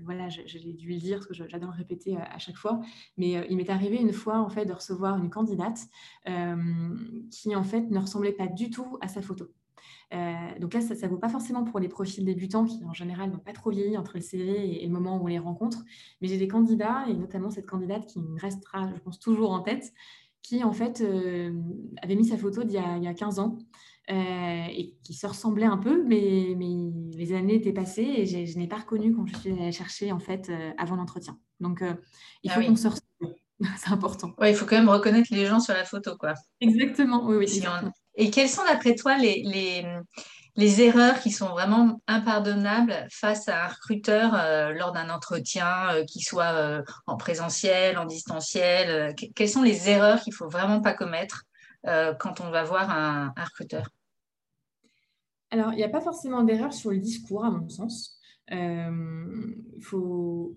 [0.02, 2.80] voilà, j'ai dû le dire parce que j'adore le répéter à, chaque fois,
[3.16, 5.80] mais il m'est arrivé une fois en fait de recevoir une candidate
[7.30, 9.52] qui en fait ne ressemblait pas du tout à sa photo.
[10.12, 13.30] Euh, donc là, ça ne vaut pas forcément pour les profils débutants qui, en général,
[13.30, 15.82] n'ont pas trop vieilli entre le CV et, le moment où on les rencontre.
[16.20, 19.60] Mais j'ai des candidats, et notamment cette candidate qui me restera, je pense, toujours en
[19.60, 19.92] tête,
[20.42, 21.52] qui, en fait, euh,
[22.02, 23.58] avait mis sa photo d'il y, a 15 ans.
[24.10, 28.58] Euh, et qui se ressemblait un peu, mais, mais les années étaient passées et je
[28.58, 31.38] n'ai pas reconnu quand je suis allée chercher en fait avant l'entretien.
[31.60, 31.84] Donc
[32.42, 33.36] il ah faut qu'on se ressemble,
[33.78, 34.34] c'est important.
[34.38, 36.34] Ouais, il faut quand même reconnaître les gens sur la photo, quoi.
[36.60, 37.62] Exactement, oui, oui.
[38.14, 39.42] Et quelles sont, d'après toi, les,
[40.56, 46.04] les, erreurs qui sont vraiment impardonnables face à un recruteur euh, lors d'un entretien, euh,
[46.04, 50.80] qui soit euh, en présentiel, en distanciel Quelles sont les erreurs qu'il ne faut vraiment
[50.80, 51.44] pas commettre
[51.84, 53.88] quand on va voir un, recruteur?
[55.50, 58.20] Alors, il n'y a pas forcément d'erreur sur le discours, à mon sens.
[58.48, 60.56] Il faut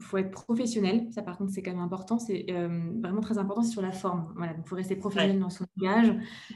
[0.00, 1.08] faut être professionnel.
[1.12, 2.18] Ça, par contre, c'est quand même important.
[2.18, 4.32] C'est euh, vraiment très important, c'est sur la forme.
[4.36, 6.14] Voilà, il faut rester professionnel dans son langage,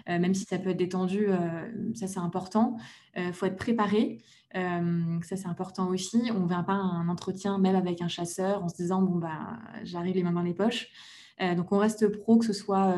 [0.08, 1.26] euh, même si ça peut être détendu.
[1.28, 2.76] Euh, ça, c'est important.
[3.16, 4.18] Il faut être préparé.
[4.52, 6.30] ça, c'est important aussi.
[6.34, 9.18] On ne vient pas à un entretien, même avec un chasseur, en se disant bon
[9.18, 10.88] bah, j'arrive les mains dans les poches.
[11.56, 12.92] donc, on reste pro, que ce soit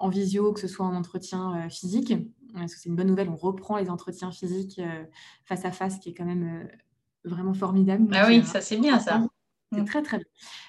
[0.00, 2.12] en visio, que ce soit en entretien physique.
[2.54, 3.28] Parce que c'est une bonne nouvelle.
[3.28, 4.80] On reprend les entretiens physiques
[5.44, 6.68] face à face, qui est quand même
[7.24, 8.08] vraiment formidable.
[8.12, 9.22] Ah oui, ça c'est bien ça.
[9.74, 9.84] C'est mm.
[9.84, 10.26] très très bien.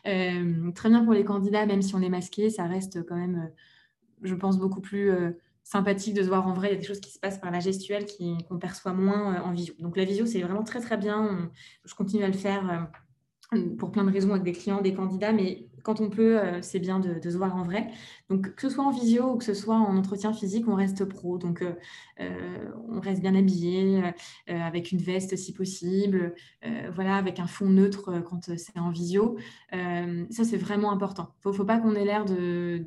[0.07, 3.35] Euh, très bien pour les candidats, même si on est masqué, ça reste quand même,
[3.35, 3.55] euh,
[4.23, 5.31] je pense, beaucoup plus euh,
[5.63, 6.69] sympathique de se voir en vrai.
[6.69, 8.05] Il y a des choses qui se passent par la gestuelle
[8.47, 9.73] qu'on perçoit moins en visio.
[9.79, 11.49] Donc la visio, c'est vraiment très très bien.
[11.83, 12.89] je continue à le faire
[13.77, 16.79] pour plein de raisons avec des clients, des candidats, mais quand on peut, euh, c'est
[16.79, 17.87] bien de, se voir en vrai.
[18.29, 21.05] Donc, que ce soit en visio ou que ce soit en entretien physique, on reste
[21.05, 21.37] pro.
[21.37, 21.73] Donc, euh,
[22.19, 24.01] euh, on reste bien habillé,
[24.47, 26.33] avec une veste si possible,
[26.93, 29.37] voilà, avec un fond neutre quand c'est en visio.
[29.71, 31.35] ça, c'est vraiment important.
[31.45, 32.83] Il ne faut pas qu'on ait l'air de,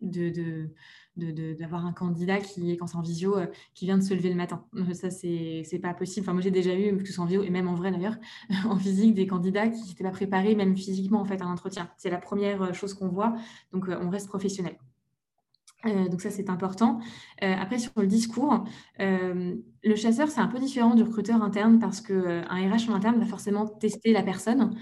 [0.00, 0.70] de
[1.18, 4.36] d'avoir un candidat qui, quand c'est en visio, euh, qui vient de se lever le
[4.36, 4.64] matin.
[4.92, 6.24] Ça, c'est pas possible.
[6.24, 8.16] Enfin, moi, j'ai déjà eu, que ce en visio et même en vrai d'ailleurs,
[8.66, 11.90] en physique, des candidats qui n'étaient pas préparés, même physiquement, en fait, à un entretien.
[11.96, 13.34] C'est la première euh, chose qu'on voit.
[13.72, 14.76] Donc, euh, on reste professionnel.
[15.86, 16.98] Euh, donc ça, c'est important.
[17.42, 18.64] Euh, après, sur le discours,
[19.00, 23.18] euh, le chasseur, c'est un peu différent du recruteur interne parce qu'un RH en interne
[23.18, 24.76] va forcément tester la personne,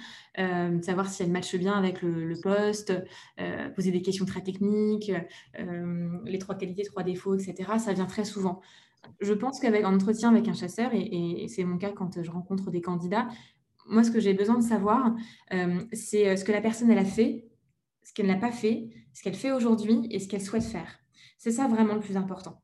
[0.83, 2.93] savoir si elle matche bien avec le, poste,
[3.75, 5.13] poser des questions très techniques,
[6.25, 7.79] les trois qualités, trois défauts, etc.
[7.79, 8.61] Ça vient très souvent.
[9.21, 12.71] Je pense qu'avec un entretien avec un chasseur, et c'est mon cas quand je rencontre
[12.71, 13.29] des candidats,
[13.87, 15.15] moi, ce que j'ai besoin de savoir,
[15.93, 17.45] c'est ce que la personne, elle a fait,
[18.17, 20.99] qu'elle n'a pas fait, ce qu'elle fait aujourd'hui et ce qu'elle souhaite faire.
[21.37, 22.63] C'est ça vraiment le plus important.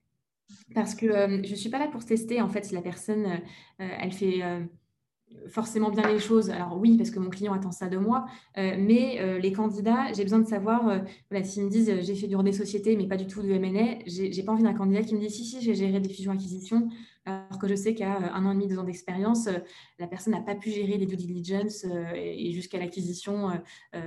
[0.74, 3.26] Parce que euh, je ne suis pas là pour tester en fait si la personne,
[3.26, 4.60] euh, elle fait euh,
[5.48, 6.48] forcément bien les choses.
[6.48, 8.24] Alors oui, parce que mon client attend ça de moi,
[8.56, 12.52] mais les candidats, j'ai besoin de savoir, voilà, s'ils me disent j'ai fait du des
[12.52, 15.30] sociétés, mais pas du tout de M&A, j'ai pas envie d'un candidat qui me dit
[15.30, 16.88] si, si, j'ai géré des fusions-acquisitions,
[17.24, 19.48] alors que je sais qu'à un an et demi, deux ans d'expérience,
[19.98, 23.50] la personne n'a pas pu gérer les due diligence et jusqu'à l'acquisition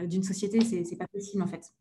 [0.04, 1.73] d'une société, c'est pas possible en fait.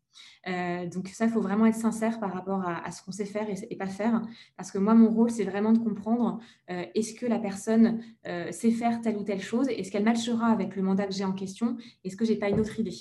[0.93, 3.75] donc ça, il faut vraiment être sincère par rapport à, ce qu'on sait faire et,
[3.75, 4.21] pas faire.
[4.55, 9.01] Parce que moi, mon rôle, c'est vraiment de comprendre est-ce que la personne sait faire
[9.01, 9.67] telle ou telle chose?
[9.67, 11.77] Est-ce qu'elle matchera avec le mandat que j'ai en question?
[12.05, 12.95] Est-ce que j'ai pas une autre idée?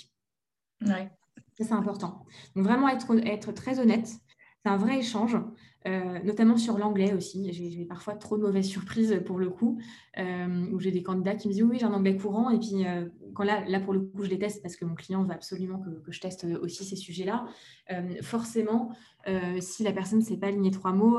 [0.83, 1.11] Ouais.
[1.57, 2.27] Ça, c'est important.
[2.57, 4.07] Donc vraiment être, être très honnête.
[4.07, 5.37] C'est un vrai échange.
[5.87, 7.53] Euh, notamment sur l'anglais aussi.
[7.53, 9.79] J'ai parfois trop de mauvaises surprises pour le coup,
[10.17, 12.87] euh, où j'ai des candidats qui me disent oui, j'ai un anglais courant, et puis
[12.87, 15.35] euh, quand là, là, pour le coup, je les teste parce que mon client veut
[15.35, 17.45] absolument que, je teste aussi ces sujets-là.
[18.23, 18.93] forcément,
[19.61, 21.19] si la personne ne sait pas aligner trois mots,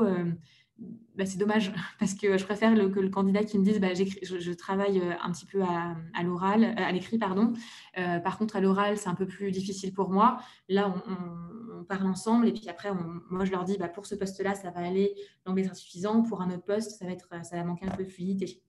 [1.14, 4.04] bah, c'est dommage parce que je préfère que le candidat qui me dise bah, je,
[4.38, 7.52] je, travaille un petit peu à, l'oral, à l'écrit, pardon.
[7.94, 10.38] par contre, à l'oral, c'est un peu plus difficile pour moi.
[10.68, 11.55] Là, on
[11.86, 12.90] parle ensemble et puis après,
[13.30, 15.14] moi, je leur dis, bah, pour ce poste-là, ça va aller,
[15.46, 16.22] l'anglais sera suffisant.
[16.22, 18.62] Pour un autre poste, ça va, être, ça va manquer un peu de fluidité.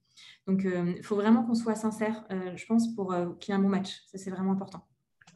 [0.47, 3.55] Donc, il euh, faut vraiment qu'on soit sincère, euh, je pense, pour euh, qu'il y
[3.55, 4.03] ait un bon match.
[4.07, 4.87] Ça, c'est vraiment important.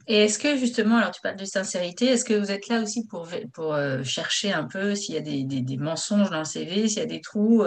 [0.07, 3.05] Et est-ce que justement, alors tu parles de sincérité, est-ce que vous êtes là aussi
[3.07, 6.99] pour, pour chercher un peu s'il y a des, des, mensonges dans le CV, s'il
[6.99, 7.63] y a des trous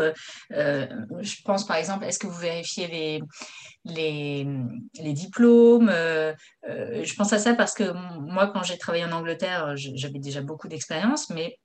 [0.51, 3.23] Je pense par exemple, est-ce que vous vérifiez les,
[3.85, 4.47] les,
[5.01, 5.89] les diplômes.
[5.91, 6.33] Euh,
[6.69, 10.41] euh, je pense à ça parce que moi, quand j'ai travaillé en Angleterre, j'avais déjà
[10.41, 11.59] beaucoup d'expérience, mais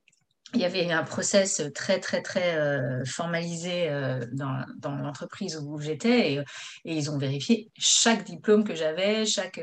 [0.53, 3.89] il y avait un process très, très, très euh, formalisé
[4.33, 6.43] dans, dans l'entreprise où j'étais et,
[6.85, 9.61] ils ont vérifié chaque diplôme que j'avais, chaque,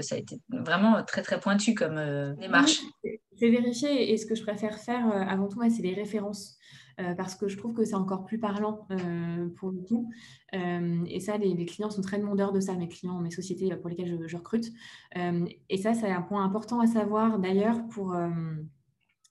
[0.00, 1.96] ça a été vraiment très, très pointu comme
[2.38, 2.80] démarche.
[3.02, 6.58] C'est vérifier et ce que je préfère faire avant tout, c'est les références.
[7.00, 10.10] Euh, parce que je trouve que c'est encore plus parlant euh, pour le coup.
[10.54, 13.88] Euh, et ça, les, clients sont très demandeurs de ça, mes clients, mes sociétés pour
[13.88, 14.72] lesquelles je, recrute.
[15.14, 18.16] et ça, c'est un point important à savoir d'ailleurs pour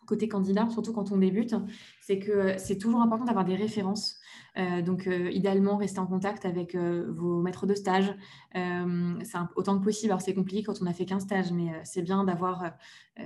[0.07, 1.55] côté candidat, surtout quand on débute,
[2.01, 4.16] c'est que c'est toujours important d'avoir des références.
[4.83, 8.15] Donc, idéalement, rester en contact avec vos maîtres de stage.
[8.53, 10.11] c'est autant que possible.
[10.11, 12.73] Alors, c'est compliqué quand on a fait qu'un stage, mais c'est bien d'avoir
[13.19, 13.23] euh,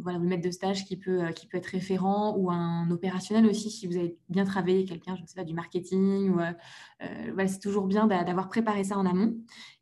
[0.00, 3.46] voilà, le maître de stage qui peut, euh, qui peut être référent ou un opérationnel
[3.46, 6.30] aussi, si vous avez bien travaillé quelqu'un, je ne sais pas, du marketing.
[6.30, 9.34] Ou, euh, c'est toujours bien d'avoir préparé ça en amont.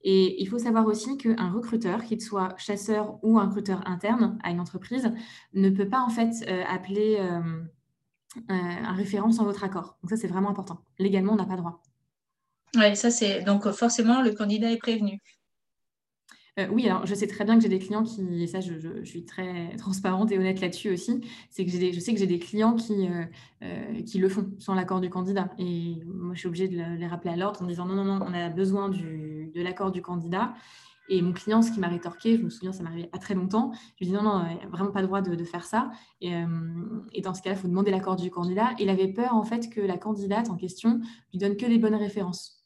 [0.02, 4.50] Et il faut savoir aussi qu'un recruteur, qu'il soit chasseur ou un recruteur interne à
[4.50, 5.12] une entreprise,
[5.52, 6.30] ne peut pas en fait
[6.66, 7.18] appeler
[8.48, 9.98] un référent sans votre accord.
[10.02, 10.84] Donc ça, c'est vraiment important.
[10.98, 11.82] Légalement, on n'a pas droit.
[12.76, 15.20] Oui, ça c'est donc forcément le candidat est prévenu.
[16.58, 19.04] Euh, oui, alors je sais très bien que j'ai des clients qui, et ça je,
[19.04, 22.74] suis très transparente et honnête là-dessus aussi, c'est que je sais que j'ai des clients
[22.74, 23.24] qui, euh,
[23.62, 25.48] euh, qui le font sans l'accord du candidat.
[25.58, 28.24] Et moi je suis obligée de les rappeler à l'ordre en disant non, non, non,
[28.26, 30.54] on a besoin du, de l'accord du candidat.
[31.10, 33.72] Et mon client, ce qui m'a rétorqué, je me souviens, ça arrivé à très longtemps,
[33.96, 35.64] je lui ai dit non, non, il n'y a vraiment pas le droit de, faire
[35.64, 35.90] ça.
[36.20, 36.32] Et,
[37.12, 38.70] et, dans ce cas-là, il faut demander l'accord du candidat.
[38.78, 41.00] Il avait peur en fait que la candidate en question
[41.32, 42.60] lui donne que les bonnes références.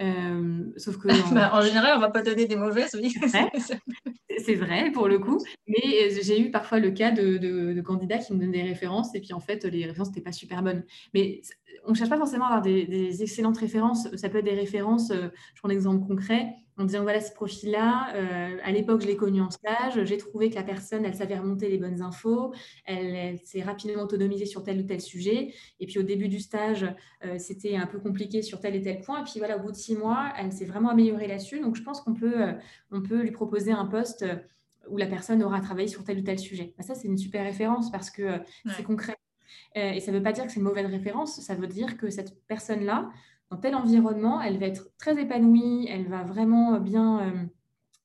[0.00, 1.62] Euh, sauf que bah, en...
[1.62, 3.12] général, on va pas donner des mauvaises, oui.
[4.38, 8.32] C'est vrai pour le coup, mais euh, j'ai eu parfois le cas de, candidats qui
[8.32, 10.84] me donnent des références et puis en fait les références n'étaient pas super bonnes.
[11.12, 11.42] Mais
[11.84, 14.08] on ne cherche pas forcément à avoir des, excellentes références.
[14.16, 15.10] Ça peut être des références.
[15.10, 19.06] Euh, je prends un exemple concret en disant voilà ce profil-là, euh, à l'époque je
[19.06, 22.54] l'ai connu en stage, j'ai trouvé que la personne elle savait remonter les bonnes infos,
[22.86, 26.86] elle, s'est rapidement autonomisée sur tel ou tel sujet, et puis au début du stage
[27.24, 29.72] euh, c'était un peu compliqué sur tel et tel point, et puis voilà au bout
[29.72, 32.52] de six mois elle s'est vraiment améliorée là-dessus, donc je pense qu'on peut, euh,
[32.90, 34.24] on peut lui proposer un poste
[34.88, 36.74] où la personne aura travaillé sur tel ou tel sujet.
[36.78, 38.40] Bah, ça c'est une super référence parce que
[38.74, 39.16] c'est concret.
[39.74, 42.08] et ça ne veut pas dire que c'est une mauvaise référence, ça veut dire que
[42.08, 43.10] cette personne-là,
[43.50, 47.46] dans tel environnement, elle va être très épanouie, elle va vraiment euh, bien, euh,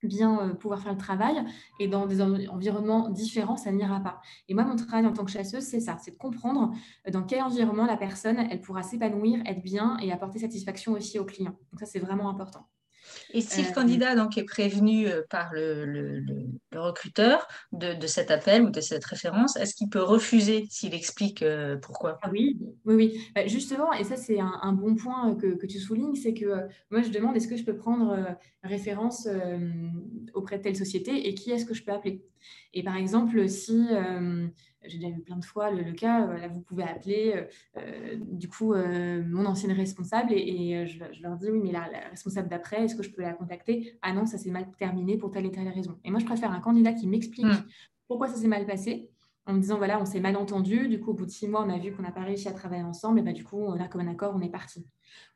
[0.04, 1.36] euh, pouvoir faire le travail.
[1.80, 4.22] Et dans des environnements différents, ça n'ira pas.
[4.48, 6.74] Et moi, mon travail en tant que chasseuse, c'est ça, c'est de comprendre
[7.12, 11.26] dans quel environnement la personne, elle pourra s'épanouir, être bien et apporter satisfaction aussi aux
[11.26, 11.56] clients.
[11.72, 12.68] Donc ça, c'est vraiment important.
[13.32, 16.24] Et si le euh, candidat donc, est prévenu euh, par le,
[16.74, 21.78] recruteur de, cet appel ou de cette référence, est-ce qu'il peut refuser s'il explique euh,
[21.78, 22.20] pourquoi?
[22.22, 23.22] Ah Oui, oui, oui.
[23.34, 27.10] Bah, justement, et ça c'est un, bon point que, tu soulignes, c'est que moi je
[27.10, 28.18] demande est-ce que je peux prendre
[28.64, 29.28] référence
[30.34, 32.24] auprès de telle société et qui est-ce que je peux appeler?
[32.74, 33.88] Et par exemple, si
[34.88, 37.44] j'ai déjà eu plein de fois le, cas, euh, là, vous pouvez appeler euh,
[37.78, 42.86] euh, du coup mon ancienne responsable et, je, leur dis oui, mais la, responsable d'après,
[42.86, 43.98] est-ce que je peux la contacter?
[44.02, 45.98] Ah non, ça s'est mal terminé pour telle et telle raison.
[46.04, 47.66] Et moi, je préfère un candidat qui m'explique hmm.
[48.08, 49.10] pourquoi ça s'est mal passé
[49.48, 51.64] en me disant voilà, on s'est mal entendu, du coup, au bout de six mois,
[51.66, 53.80] on a vu qu'on n'a pas réussi à travailler ensemble, et bah, du coup, on
[53.80, 54.86] a comme un accord, on est parti.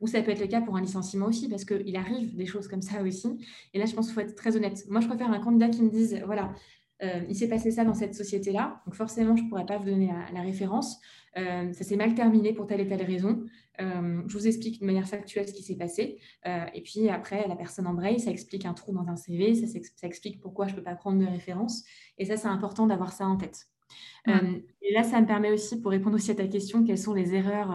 [0.02, 2.68] Ou ça peut être le cas pour un licenciement aussi, parce qu'il arrive des choses
[2.68, 3.38] comme ça aussi.
[3.74, 4.86] Et là, je pense qu'il faut être très honnête.
[4.90, 6.54] Moi, je préfère un candidat qui me dise voilà,
[7.02, 9.86] euh, il s'est passé ça dans cette société-là, donc forcément, je ne pourrais pas vous
[9.86, 11.00] donner la, référence.
[11.38, 13.46] Euh, ça s'est mal terminé pour telle et telle raison.
[13.80, 16.20] Euh, je vous explique de manière factuelle ce qui s'est passé.
[16.46, 20.08] et puis après, la personne embraye, ça explique un trou dans un CV, ça, ça
[20.08, 21.86] explique pourquoi je ne peux pas prendre de référence.
[22.18, 23.68] Et ça, c'est important d'avoir ça en tête.
[24.28, 27.34] et là, ça me permet aussi, pour répondre aussi à ta question, quelles sont les
[27.34, 27.72] erreurs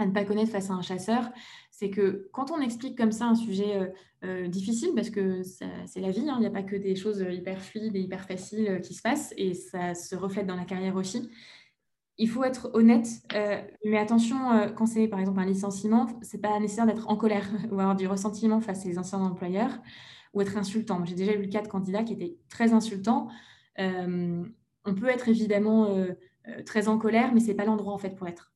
[0.00, 1.30] à ne pas connaître face à un chasseur,
[1.80, 3.86] c'est que quand on explique comme ça un sujet euh,
[4.24, 7.24] euh, difficile, parce que c'est la vie, hein, il n'y a pas que des choses
[7.30, 10.66] hyper fluides et hyper faciles euh, qui se passent, et ça se reflète dans la
[10.66, 11.30] carrière aussi.
[12.18, 13.08] Il faut être honnête,
[13.82, 14.36] mais attention,
[14.76, 18.06] quand c'est par exemple un licenciement, c'est pas nécessaire d'être en colère ou avoir du
[18.06, 19.78] ressentiment face à les anciens employeurs
[20.34, 21.02] ou être insultant.
[21.06, 23.28] J'ai déjà eu le cas de candidats qui étaient très insultants.
[23.78, 25.96] on peut être évidemment
[26.66, 28.52] très en colère, mais c'est pas l'endroit en fait pour être.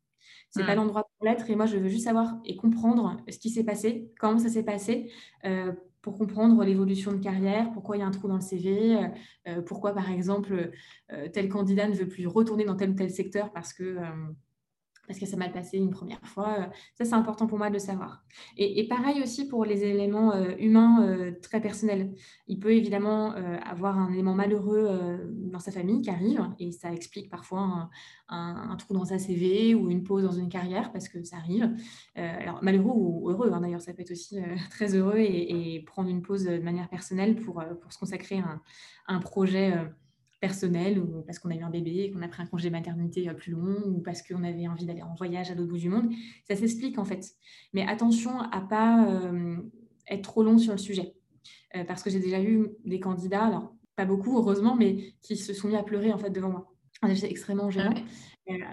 [0.51, 0.77] C'est n'est pas mmh.
[0.77, 1.51] l'endroit pour l'être.
[1.51, 4.63] Et moi, je veux juste savoir et comprendre ce qui s'est passé, comment ça s'est
[4.63, 5.11] passé,
[5.45, 8.97] euh, pour comprendre l'évolution de carrière, pourquoi il y a un trou dans le CV,
[8.97, 9.09] euh,
[9.49, 10.71] euh, pourquoi, par exemple,
[11.33, 13.99] tel candidat ne veut plus retourner dans tel ou tel secteur parce que
[15.07, 16.57] parce que ça mal passé une première fois.
[16.59, 18.25] Euh, ça, c'est important pour moi de le savoir.
[18.57, 22.13] Et, pareil aussi pour les éléments euh, humains euh, très personnels.
[22.49, 23.33] Il peut évidemment
[23.65, 27.89] avoir un élément malheureux dans sa famille qui arrive, et ça explique parfois
[28.29, 31.75] un, trou dans sa CV ou une pause dans une carrière, parce que ça arrive.
[32.15, 34.39] alors, malheureux ou heureux, hein, d'ailleurs, ça peut être aussi
[34.71, 38.61] très heureux et, prendre une pause de manière personnelle pour, pour se consacrer à
[39.09, 39.75] un, projet
[40.45, 43.31] personnel ou parce qu'on a eu un bébé et qu'on a pris un congé maternité
[43.31, 45.89] euh, plus long ou parce qu'on avait envie d'aller en voyage à l'autre bout du
[45.89, 46.13] monde.
[46.47, 47.25] Ça s'explique en fait.
[47.73, 49.57] Mais attention à pas euh,
[50.07, 51.15] être trop long sur le sujet.
[51.75, 55.55] Euh, parce que j'ai déjà eu des candidats, alors pas beaucoup heureusement, mais qui se
[55.55, 56.75] sont mis à pleurer en fait devant moi.
[57.15, 57.95] C'est extrêmement gênant.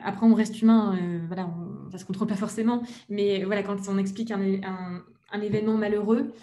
[0.03, 2.81] après, on reste humain, voilà, on, ça se contrôle pas forcément.
[3.10, 6.34] Mais voilà, quand on explique un, un, un événement malheureux,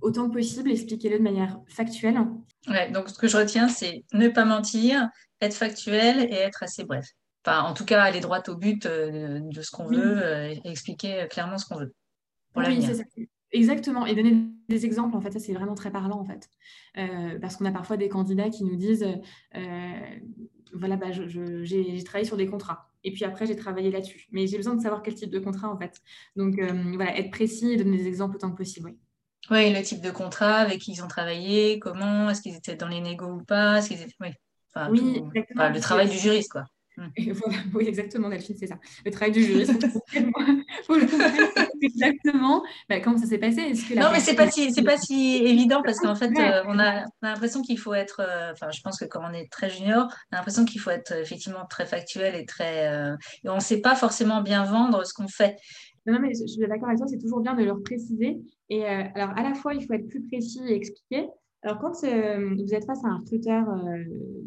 [0.00, 2.18] autant que possible, expliquez-le de manière factuelle.
[2.68, 5.08] Ouais, donc ce que je retiens, c'est ne pas mentir,
[5.40, 7.06] être factuel et être assez bref.
[7.44, 10.70] Enfin, en tout cas, aller droit au but euh, de ce qu'on veut euh, et
[10.70, 11.94] expliquer clairement ce qu'on veut.
[12.56, 13.04] oui, c'est ça.
[13.52, 16.48] Exactement, et donner des exemples, en fait, ça c'est vraiment très parlant, en fait.
[16.98, 19.04] Euh, parce qu'on a parfois des candidats qui nous disent,
[20.72, 24.56] voilà, bah, j'ai travaillé sur des contrats, et puis après j'ai travaillé là-dessus, mais j'ai
[24.56, 26.00] besoin de savoir quel type de contrat, en fait.
[26.36, 26.60] Donc
[26.94, 28.98] voilà, être précis et donner des exemples autant que possible, oui.
[29.50, 32.88] Oui, le type de contrat, avec qui ils ont travaillé, comment, est-ce qu'ils étaient dans
[32.88, 34.14] les négos ou pas, est-ce qu'ils étaient...
[34.20, 34.32] Oui,
[34.74, 36.64] enfin, oui le travail du juriste, quoi.
[36.96, 37.08] Hmm.
[37.74, 38.78] oui, exactement, Delphine, c'est ça.
[39.04, 39.72] Le travail du juriste,
[41.80, 43.72] exactement bah, comment ça s'est passé?
[43.96, 47.04] non, mais c'est pas si c'est pas si évident parce qu'en fait, euh, on a,
[47.22, 48.20] l'impression qu'il faut être.
[48.20, 50.90] Euh, enfin, je pense que quand on est très junior, on a l'impression qu'il faut
[50.90, 52.88] être effectivement très factuel et très.
[52.88, 55.56] Euh, et on ne sait pas forcément bien vendre ce qu'on fait.
[56.06, 58.40] Non, mais je suis d'accord avec toi, c'est toujours bien de leur préciser.
[58.68, 61.28] Et alors, à la fois, il faut être plus précis et expliquer.
[61.62, 63.66] Alors, quand vous êtes face à un recruteur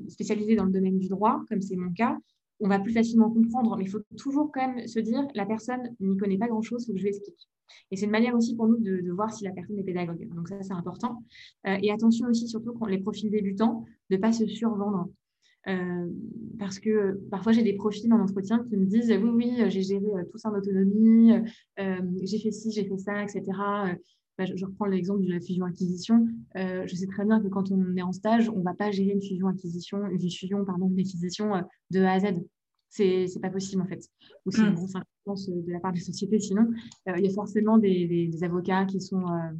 [0.07, 2.17] spécialisé dans le domaine du droit, comme c'est mon cas,
[2.59, 5.95] on va plus facilement comprendre, mais il faut toujours quand même se dire, la personne
[5.99, 7.49] n'y connaît pas grand-chose, il faut que je lui explique.
[7.91, 10.27] Et c'est une manière aussi pour nous de, voir si la personne est pédagogue.
[10.33, 11.23] Donc ça, c'est important.
[11.67, 15.09] Euh, et attention aussi, surtout quand les profils débutants, de ne pas se survendre.
[15.67, 16.09] Euh,
[16.59, 20.05] parce que parfois j'ai des profils en entretien qui me disent oui, oui, j'ai géré
[20.05, 21.33] euh, tout ça en autonomie,
[21.77, 23.43] j'ai fait ci, j'ai fait ça, etc.
[24.37, 26.27] Bah, je, reprends l'exemple de la fusion-acquisition.
[26.55, 29.11] je sais très bien que quand on est en stage, on ne va pas gérer
[29.11, 31.51] une fusion-acquisition, une fusion, pardon, d'acquisition
[31.91, 32.41] de A à Z
[32.93, 34.07] c'est n'est pas possible en fait.
[34.45, 36.39] Ou c'est une grosse influence de la part des sociétés.
[36.39, 36.69] Sinon,
[37.09, 39.51] euh, il y a forcément des, avocats qui sont euh,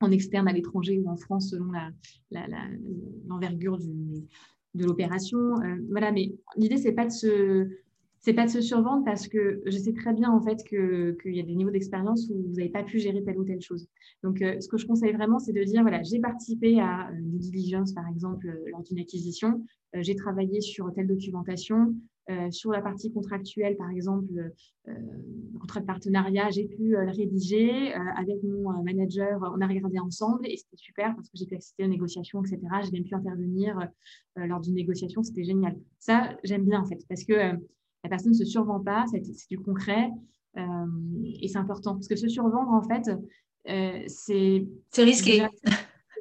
[0.00, 1.72] en externe à l'étranger ou en France selon
[3.26, 3.78] l'envergure
[4.74, 5.38] de l'opération.
[5.38, 7.06] Euh, voilà, mais l'idée, c'est pas
[8.34, 11.42] pas de se survendre parce que je sais très bien en fait qu'il y a
[11.42, 13.88] des niveaux d'expérience où vous n'avez pas pu gérer telle ou telle chose.
[14.22, 17.92] Donc, ce que je conseille vraiment, c'est de dire voilà, j'ai participé à une diligence
[17.92, 21.94] par exemple lors d'une acquisition, j'ai travaillé sur telle documentation,
[22.30, 24.52] euh, sur la partie contractuelle, par exemple,
[24.88, 24.92] euh,
[25.58, 29.40] contrat de partenariat, j'ai pu euh, le rédiger avec mon manager.
[29.42, 32.60] On a regardé ensemble et c'était super parce que j'ai pu assister aux négociations, etc.
[32.84, 33.76] J'ai même pu intervenir
[34.36, 35.22] lors d'une négociation.
[35.24, 35.76] C'était génial.
[35.98, 39.58] Ça, j'aime bien en fait parce que la personne ne se survend pas, c'est du
[39.58, 40.10] concret
[40.56, 43.10] et c'est important parce que se survendre, en fait,
[44.08, 44.66] c'est.
[44.90, 45.42] C'est risqué.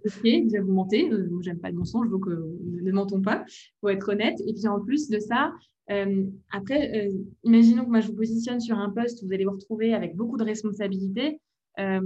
[0.03, 1.11] risqué, déjà vous mentez,
[1.41, 3.45] j'aime pas le mensonge, donc ne mentons pas,
[3.79, 4.39] pour être honnête.
[4.47, 5.53] Et puis en plus de ça,
[5.91, 7.11] euh, après, euh,
[7.43, 10.15] imaginons que moi je vous positionne sur un poste où vous allez vous retrouver avec
[10.15, 11.39] beaucoup de responsabilités.
[11.79, 12.01] Euh,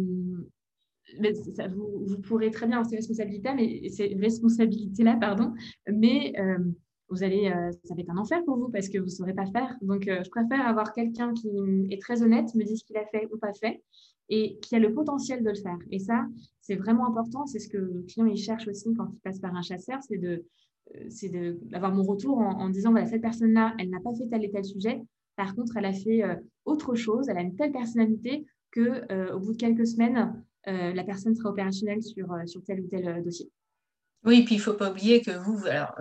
[1.20, 5.54] vous, pourrez très bien avoir ces responsabilités, mais ces responsabilités-là, pardon,
[5.88, 6.34] mais
[7.10, 9.46] vous allez, ça va être un enfer pour vous parce que vous ne saurez pas
[9.46, 9.78] faire.
[9.84, 11.48] Donc, je préfère avoir quelqu'un qui
[11.92, 13.84] est très honnête, me dit ce qu'il a fait ou pas fait,
[14.30, 15.78] et qui a le potentiel de le faire.
[15.92, 16.26] Et ça,
[16.62, 17.46] c'est vraiment important.
[17.46, 20.18] C'est ce que le client il cherche aussi quand il passe par un chasseur, c'est
[20.18, 20.44] de
[21.10, 24.52] c'est d'avoir mon retour en, disant voilà, cette personne-là, elle n'a pas fait tel et
[24.52, 25.02] tel sujet.
[25.36, 29.36] Par contre, elle a fait euh, autre chose, elle a une telle personnalité que euh,
[29.36, 32.28] au bout de quelques semaines, la personne sera opérationnelle sur
[32.66, 33.52] tel ou tel dossier.
[34.26, 35.94] Oui, puis il ne faut pas oublier que vous, alors,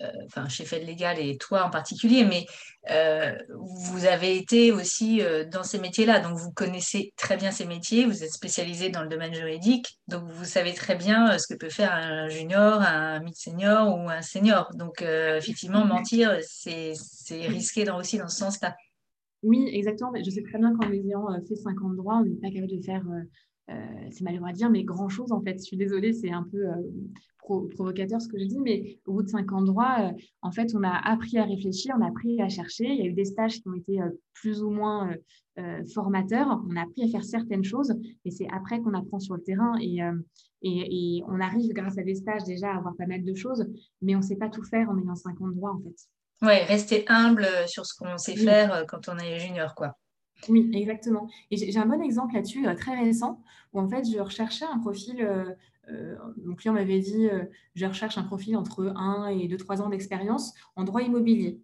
[0.00, 2.46] euh, enfin, chez Fed Légal et toi en particulier, mais
[2.90, 7.66] euh, vous avez été aussi euh, dans ces métiers-là, donc vous connaissez très bien ces
[7.66, 11.58] métiers, vous êtes spécialisé dans le domaine juridique, donc vous savez très bien ce que
[11.58, 14.70] peut faire un junior, un mid-senior ou un senior.
[14.74, 16.94] Donc effectivement, mentir, c'est
[17.30, 18.76] risqué aussi dans ce sens-là.
[19.42, 20.12] Oui, exactement.
[20.16, 23.02] Je sais très bien qu'en ayant fait 50 droits, on n'est pas capable de faire
[23.68, 25.58] c'est malheureux à dire, mais grand chose en fait.
[25.58, 26.66] Je suis désolée, c'est un peu
[27.44, 30.50] provocateur ce que je dis, mais au bout de cinq ans de droit, euh, en
[30.50, 32.86] fait, on a appris à réfléchir, on a appris à chercher.
[32.86, 35.14] Il y a eu des stages qui ont été euh, plus ou moins
[35.58, 36.62] euh, formateurs.
[36.68, 39.74] On a appris à faire certaines choses, mais c'est après qu'on apprend sur le terrain.
[39.80, 40.00] Et,
[40.62, 43.66] et, on arrive, grâce à des stages, déjà à avoir pas mal de choses,
[44.00, 46.08] mais on ne sait pas tout faire en ayant cinq ans de droit, en fait.
[46.42, 49.94] Oui, rester humble sur ce qu'on sait faire quand on est junior, quoi.
[50.48, 51.28] Oui, exactement.
[51.50, 53.42] Et j'ai un bon exemple là-dessus, très récent,
[53.72, 55.26] où en fait, je recherchais un profil
[55.90, 57.44] euh, mon client m'avait dit, euh,
[57.74, 61.60] je recherche un profil entre 1 et 2-3 ans d'expérience en droit immobilier.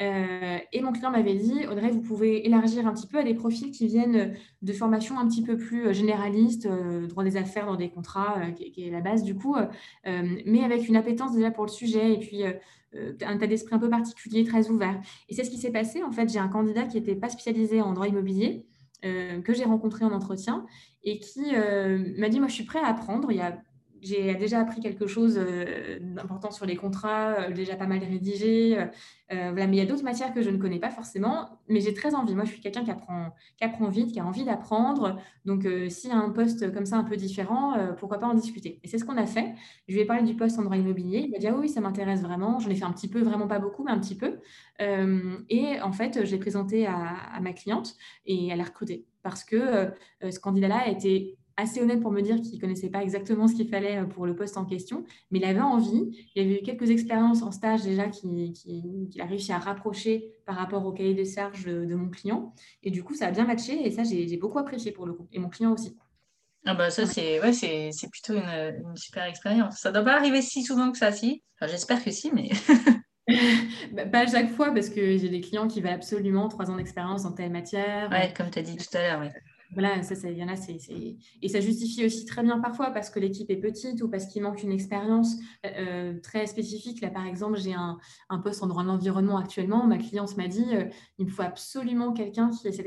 [0.00, 3.34] Euh, et mon client m'avait dit, Audrey, vous pouvez élargir un petit peu à des
[3.34, 6.68] profils qui viennent de formations un petit peu plus généralistes,
[7.08, 9.56] droit des affaires dans des contrats, qui, est la base du coup,
[10.04, 12.44] mais avec une appétence déjà pour le sujet et puis
[12.94, 15.00] un tas d'esprit un peu particulier, très ouvert.
[15.28, 16.02] Et c'est ce qui s'est passé.
[16.04, 18.64] En fait, j'ai un candidat qui n'était pas spécialisé en droit immobilier,
[19.02, 20.64] que j'ai rencontré en entretien
[21.04, 23.30] et qui euh, m'a dit, moi, je suis prêt à apprendre.
[23.30, 23.36] Il
[24.02, 28.76] j'ai déjà appris quelque chose euh, d'important sur les contrats, euh, déjà pas mal rédigé.
[29.30, 31.94] voilà, mais il y a d'autres matières que je ne connais pas forcément, mais j'ai
[31.94, 32.34] très envie.
[32.34, 35.20] Moi, je suis quelqu'un qui apprend, vite, qui a envie d'apprendre.
[35.44, 38.80] Donc, s'il y a un poste comme ça un peu différent, pourquoi pas en discuter
[38.82, 39.54] Et c'est ce qu'on a fait.
[39.86, 41.20] Je lui ai parlé du poste en droit immobilier.
[41.26, 42.58] Il m'a dit, ah oui, ça m'intéresse vraiment.
[42.58, 44.38] J'en ai fait un petit peu, vraiment pas beaucoup, mais un petit peu.
[44.80, 49.56] et en fait, je l'ai présenté à, ma cliente et elle a recruté parce que
[49.56, 49.90] euh,
[50.24, 53.48] euh, ce candidat-là a été assez honnête pour me dire qu'il ne connaissait pas exactement
[53.48, 56.28] ce qu'il fallait euh, pour le poste en question, mais il avait envie.
[56.34, 58.54] Il avait eu quelques expériences en stage déjà qu'il
[59.18, 62.54] a réussi à rapprocher par rapport au cahier des charges de, mon client.
[62.82, 65.26] Et du coup, ça a bien matché et ça, j'ai beaucoup apprécié pour le coup.
[65.32, 65.96] Et mon client aussi.
[66.64, 69.78] Ah bah ça, c'est ouais, c'est plutôt une, super expérience.
[69.78, 71.42] Ça ne doit pas arriver si souvent que ça, si?
[71.62, 72.50] J'espère que si, mais...
[73.92, 76.76] bah, Pas à chaque fois, parce que j'ai des clients qui veulent absolument trois ans
[76.76, 78.10] d'expérience dans telle matière.
[78.10, 79.28] Ouais, comme tu as dit tout à l'heure, oui.
[79.72, 80.78] Voilà, ça, ça, y en a, c'est,
[81.42, 84.42] et ça justifie aussi très bien parfois parce que l'équipe est petite ou parce qu'il
[84.42, 87.02] manque une expérience euh, très spécifique.
[87.02, 87.98] Là, par exemple, j'ai un,
[88.30, 89.86] un, poste en droit de l'environnement actuellement.
[89.86, 90.84] Ma cliente m'a dit euh,
[91.18, 92.86] il me faut absolument quelqu'un qui ait cette,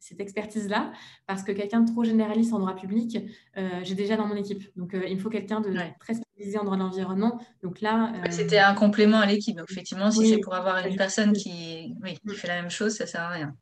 [0.00, 0.92] cette expertise-là
[1.28, 3.18] parce que quelqu'un de trop généraliste en droit public,
[3.56, 4.64] euh, j'ai déjà dans mon équipe.
[4.76, 7.40] Donc, il me faut quelqu'un de très spécialisé en droit de l'environnement.
[7.62, 9.56] Donc là, c'était un complément à l'équipe.
[9.56, 12.96] Donc, effectivement, si c'est pour avoir une personne qui, oui, qui fait la même chose,
[12.96, 13.54] ça sert à rien.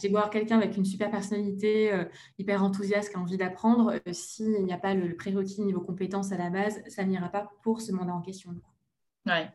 [0.00, 2.05] J'ai beau avoir quelqu'un avec une super personnalité
[2.38, 6.32] hyper enthousiaste, qui a envie d'apprendre, euh, s'il n'y a pas le, prérequis niveau compétences
[6.32, 8.54] à la base, ça n'ira pas pour ce mandat en question.
[9.26, 9.50] Ouais.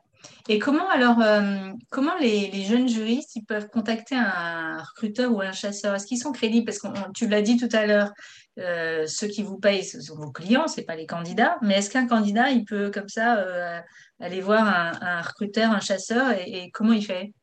[0.49, 5.51] Et comment alors, euh, comment les, jeunes juristes ils peuvent contacter un recruteur ou un
[5.51, 5.95] chasseur?
[5.95, 6.65] Est-ce qu'ils sont crédibles?
[6.65, 8.11] Parce que tu l'as dit tout à l'heure,
[8.59, 11.57] euh, ceux qui vous payent, ce sont vos clients, ce n'est pas les candidats.
[11.63, 13.43] Mais est-ce qu'un candidat, il peut comme ça
[14.19, 14.67] aller voir
[15.01, 16.31] un, recruteur, un chasseur?
[16.45, 17.33] Et comment il fait?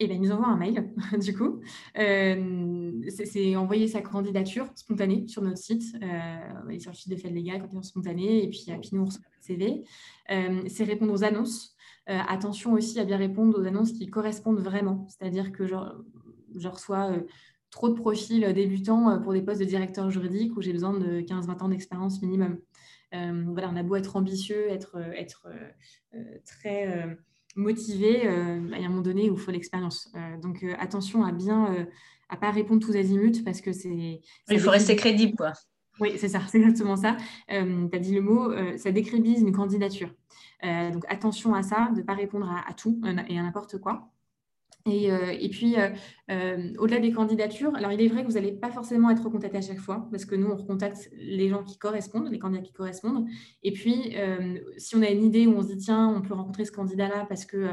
[0.00, 1.60] Et bien, il nous envoie un mail, du coup.
[1.98, 5.96] Euh, c'est envoyer sa candidature spontanée sur notre site.
[6.02, 9.22] Euh, sur le site des faits légales, candidature spontanée, et puis, puis nous, on reçoit
[9.24, 9.84] le CV.
[10.30, 11.74] Euh, c'est répondre aux annonces.
[12.08, 15.06] Euh, attention aussi à bien répondre aux annonces qui correspondent vraiment.
[15.08, 15.74] C'est-à-dire que je,
[16.56, 17.12] je reçois
[17.70, 21.62] trop de profils débutants pour des postes de directeur juridique où j'ai besoin de 15-20
[21.62, 22.58] ans d'expérience minimum.
[23.12, 25.48] voilà, on a beau être ambitieux, être, être
[26.46, 27.18] très
[27.58, 30.10] motivé, euh, il y a un moment donné où il faut l'expérience.
[30.14, 31.86] Euh, donc euh, attention à bien
[32.30, 34.20] à pas répondre tous azimuts parce que c'est.
[34.50, 35.52] Il faut rester crédible, quoi.
[36.00, 37.16] Oui, c'est ça, c'est exactement ça.
[37.48, 40.14] tu as dit le mot, ça décrédite une candidature.
[40.62, 44.08] donc attention à ça, de ne pas répondre à tout et à n'importe quoi.
[44.86, 45.90] Euh, et, puis, euh,
[46.30, 49.58] euh, au-delà des candidatures, alors il est vrai que vous n'allez pas forcément être recontacté
[49.58, 52.72] à chaque fois, parce que nous, on recontacte les gens qui correspondent, les candidats qui
[52.72, 53.26] correspondent.
[53.62, 54.14] Et puis,
[54.76, 57.26] si on a une idée où on se dit, tiens, on peut rencontrer ce candidat-là
[57.28, 57.70] parce que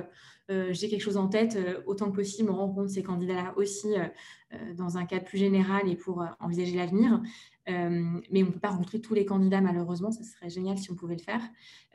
[0.49, 3.89] j'ai quelque chose en tête, autant que possible, on rencontre ces candidats-là aussi
[4.77, 7.21] dans un cadre plus général et pour envisager l'avenir.
[7.67, 10.11] Euh, mais on ne peut pas rencontrer tous les candidats, malheureusement.
[10.11, 11.41] Ça serait génial si on pouvait le faire.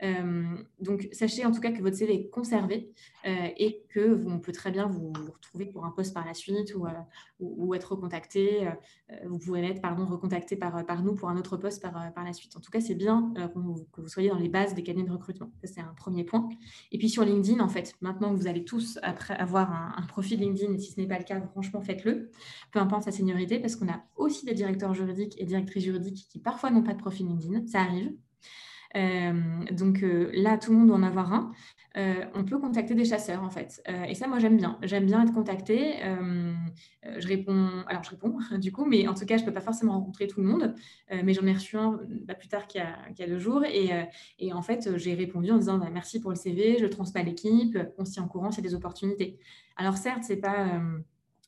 [0.03, 2.91] Euh, donc, sachez en tout cas que votre CV est conservé
[3.25, 6.73] euh, et que on peut très bien vous, retrouver pour un poste par la suite
[6.75, 6.87] ou,
[7.39, 8.67] ou, être recontacté.
[9.25, 12.33] vous pouvez être pardon, recontacté par, par nous pour un autre poste par, par la
[12.33, 12.55] suite.
[12.57, 15.51] En tout cas, c'est bien que vous soyez dans les bases des cabinets de recrutement.
[15.63, 16.49] Ça, c'est un premier point.
[16.91, 20.05] Et puis sur LinkedIn, en fait, maintenant que vous allez tous après avoir un, un
[20.05, 22.31] profil LinkedIn, et si ce n'est pas le cas, franchement, faites-le.
[22.71, 26.39] Peu importe sa seniorité, parce qu'on a aussi des directeurs juridiques et directeurs juridiques qui
[26.39, 28.11] parfois n'ont pas de profil LinkedIn, ça arrive.
[28.95, 29.33] Euh,
[29.71, 31.51] donc euh, là, tout le monde doit en avoir un.
[31.97, 33.83] Euh, on peut contacter des chasseurs en fait.
[34.07, 34.77] et ça, moi, j'aime bien.
[34.81, 35.95] J'aime bien être contacté.
[37.03, 39.61] je réponds, alors je réponds du coup, mais en tout cas, je ne peux pas
[39.61, 40.73] forcément rencontrer tout le monde.
[41.11, 43.63] mais j'en ai reçu un pas plus tard qu'il y, a deux jours.
[43.65, 47.23] Et, en fait, j'ai répondu en disant bah, merci pour le CV, je transmets à
[47.23, 49.37] l'équipe, on s'y en courant, c'est des opportunités.
[49.75, 50.81] Alors certes, c'est pas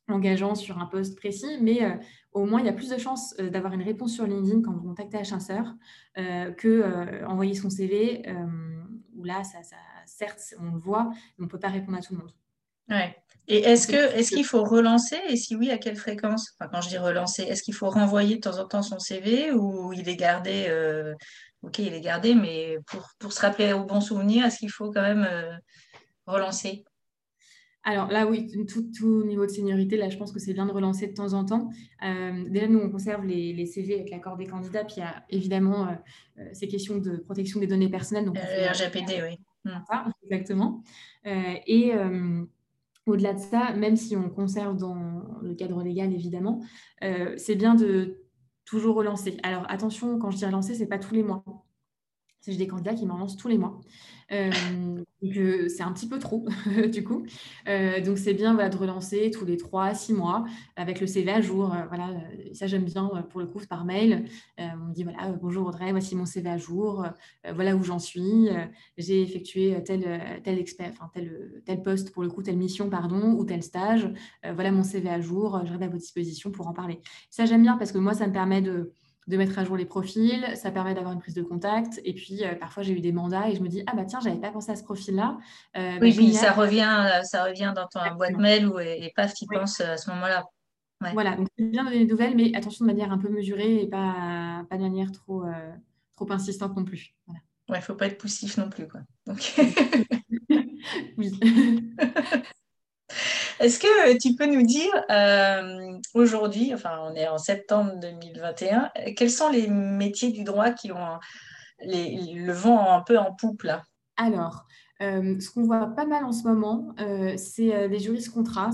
[0.07, 1.95] engageant sur un poste précis, mais euh,
[2.33, 4.73] au moins il y a plus de chances euh, d'avoir une réponse sur LinkedIn quand
[4.73, 5.73] vous contactez un chasseur
[6.17, 8.23] euh, que envoyer son CV,
[9.15, 9.59] où là, ça,
[10.05, 12.31] certes, on le voit, mais on ne peut pas répondre à tout le monde.
[12.89, 13.15] Ouais.
[13.47, 15.17] Et est-ce que est-ce qu'il faut relancer?
[15.27, 16.53] Et si oui, à quelle fréquence?
[16.57, 19.51] Enfin, Quand je dis relancer, est-ce qu'il faut renvoyer de temps en temps son CV
[19.51, 20.69] ou il est gardé
[21.61, 24.91] Ok, il est gardé, mais pour, pour se rappeler au bon souvenir, est-ce qu'il faut
[24.91, 25.27] quand même
[26.25, 26.83] relancer?
[27.83, 31.07] Alors là, oui, tout, niveau de seniorité, là, je pense que c'est bien de relancer
[31.07, 31.69] de temps en temps.
[32.03, 35.23] Euh, déjà, nous, on conserve les, CV avec l'accord des candidats, puis il y a
[35.29, 35.91] évidemment euh,
[36.39, 38.25] euh, ces questions de protection des données personnelles.
[38.25, 39.39] Donc RGPD, oui.
[39.65, 40.11] Hmm.
[40.29, 40.83] exactement.
[41.25, 41.93] et
[43.05, 46.61] au-delà de ça, même si on conserve dans le cadre légal, évidemment,
[47.37, 48.19] c'est bien de
[48.65, 49.37] toujours relancer.
[49.43, 51.43] Alors attention, quand je dis relancer, ce n'est pas tous les mois.
[52.45, 53.79] J'ai des candidats qui m'en lancent tous les mois.
[54.31, 54.51] Euh,
[55.23, 56.45] euh, c'est un petit peu trop,
[56.91, 57.25] du coup.
[57.67, 60.43] Euh, donc, c'est bien de relancer tous les trois à six mois
[60.75, 61.73] avec le CV à jour.
[61.87, 62.09] voilà,
[62.53, 64.25] ça, j'aime bien pour le coup par mail.
[64.57, 67.05] on me dit voilà, bonjour Audrey, voici mon CV à jour.
[67.53, 68.49] voilà où j'en suis.
[68.97, 73.45] J'ai effectué tel, tel, expert, tel, tel poste, pour le coup, telle mission, pardon, ou
[73.45, 74.09] tel stage.
[74.43, 75.61] voilà mon CV à jour.
[75.65, 76.99] Je reste à votre disposition pour en parler.
[77.29, 78.91] Ça, j'aime bien parce que moi, ça me permet de
[79.27, 82.01] de mettre à jour les profils, ça permet d'avoir une prise de contact.
[82.03, 84.19] Et puis, euh, parfois, j'ai eu des mandats et je me dis, ah bah tiens,
[84.19, 85.37] j'avais pas pensé à ce profil-là.
[85.77, 89.11] Euh, oui, bah, puis ça revient, euh, ça revient dans ton boîte mail ou, et,
[89.15, 90.43] paf, tu penses à ce moment-là.
[91.13, 93.81] Voilà, donc c'est bien de donner des nouvelles, mais attention de manière un peu mesurée
[93.81, 95.43] et pas, pas de manière trop,
[96.15, 97.13] trop insistante non plus.
[97.27, 97.41] Voilà.
[97.69, 98.87] Ouais, il ne faut pas être poussif non plus.
[98.87, 99.01] Quoi.
[99.25, 99.53] Donc...
[101.17, 101.39] oui.
[103.59, 109.29] Est-ce que tu peux nous dire euh, aujourd'hui, enfin on est en septembre 2021, quels
[109.29, 111.19] sont les métiers du droit qui ont
[111.79, 113.83] le vent un peu en poupe là?
[114.17, 114.65] Alors,
[115.01, 118.71] euh, ce qu'on voit pas mal en ce moment, euh, c'est des juristes contrats.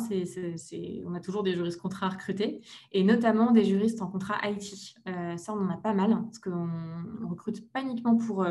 [1.05, 2.61] on a toujours des juristes contrats à recruter,
[2.91, 4.95] et notamment des juristes en contrat IT.
[5.37, 6.69] ça, on en a pas mal, parce qu'on
[7.29, 8.45] recrute pas uniquement pour,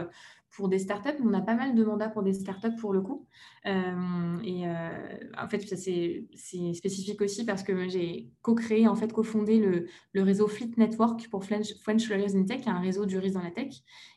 [0.51, 3.27] pour des startups, on a pas mal de mandats pour des startups pour le coup.
[3.67, 6.27] Euh, et euh, en fait, c'est
[6.75, 12.09] spécifique aussi parce que j'ai co-créé, en fait, cofondé le, réseau Fleet Network pour French,
[12.09, 13.75] Lawyers in Tech, un réseau juristes dans la tech.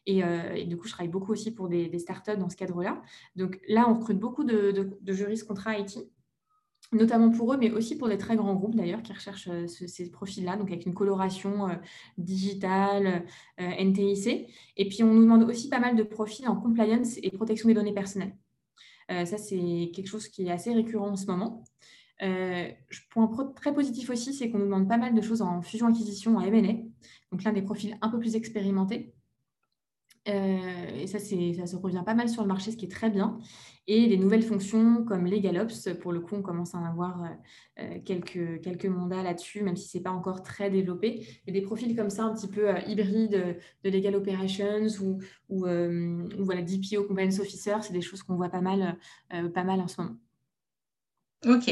[0.10, 3.02] Euh, et, du coup, je travaille beaucoup aussi pour des, startups dans ce cadre-là.
[3.36, 6.00] Donc là, on recrute beaucoup de, de, de juristes contrat IT
[6.92, 10.12] notamment pour eux, mais aussi pour les très grands groupes d'ailleurs qui recherchent euh, ces
[10.12, 11.76] profils-là, donc avec une coloration euh,
[12.18, 13.26] digitale,
[13.60, 14.48] euh, NTIC.
[14.78, 17.74] Et puis on nous demande aussi pas mal de profils en compliance et protection des
[17.74, 18.36] données personnelles.
[19.10, 21.64] ça, c'est quelque chose qui est assez récurrent en ce moment.
[23.10, 26.42] point très positif aussi, c'est qu'on nous demande pas mal de choses en fusion-acquisition, en
[26.42, 26.74] M&A,
[27.32, 29.14] donc là des profils un peu plus expérimentés.
[30.28, 33.10] Euh, et ça, ça se revient pas mal sur le marché, ce qui est très
[33.10, 33.40] bien.
[33.88, 37.28] Et des nouvelles fonctions comme LegalOps, pour le coup, on commence à en avoir euh,
[37.80, 41.26] euh, quelques, quelques mandats là-dessus, même si ce n'est pas encore très développé.
[41.48, 45.20] Et des profils comme ça, un petit peu hybrides de Legal Operations ou,
[45.50, 45.66] ou,
[46.40, 48.98] voilà, DPO, Compliance Officer, c'est des choses qu'on voit pas mal,
[49.30, 50.18] pas mal en ce moment.
[51.48, 51.72] Ok.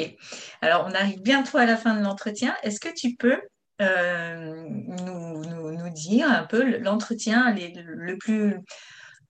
[0.61, 2.55] Alors, on arrive bientôt à la fin de l'entretien.
[2.63, 3.39] Est-ce que tu peux
[3.81, 4.67] euh,
[5.05, 8.55] nous, dire un peu l'entretien le plus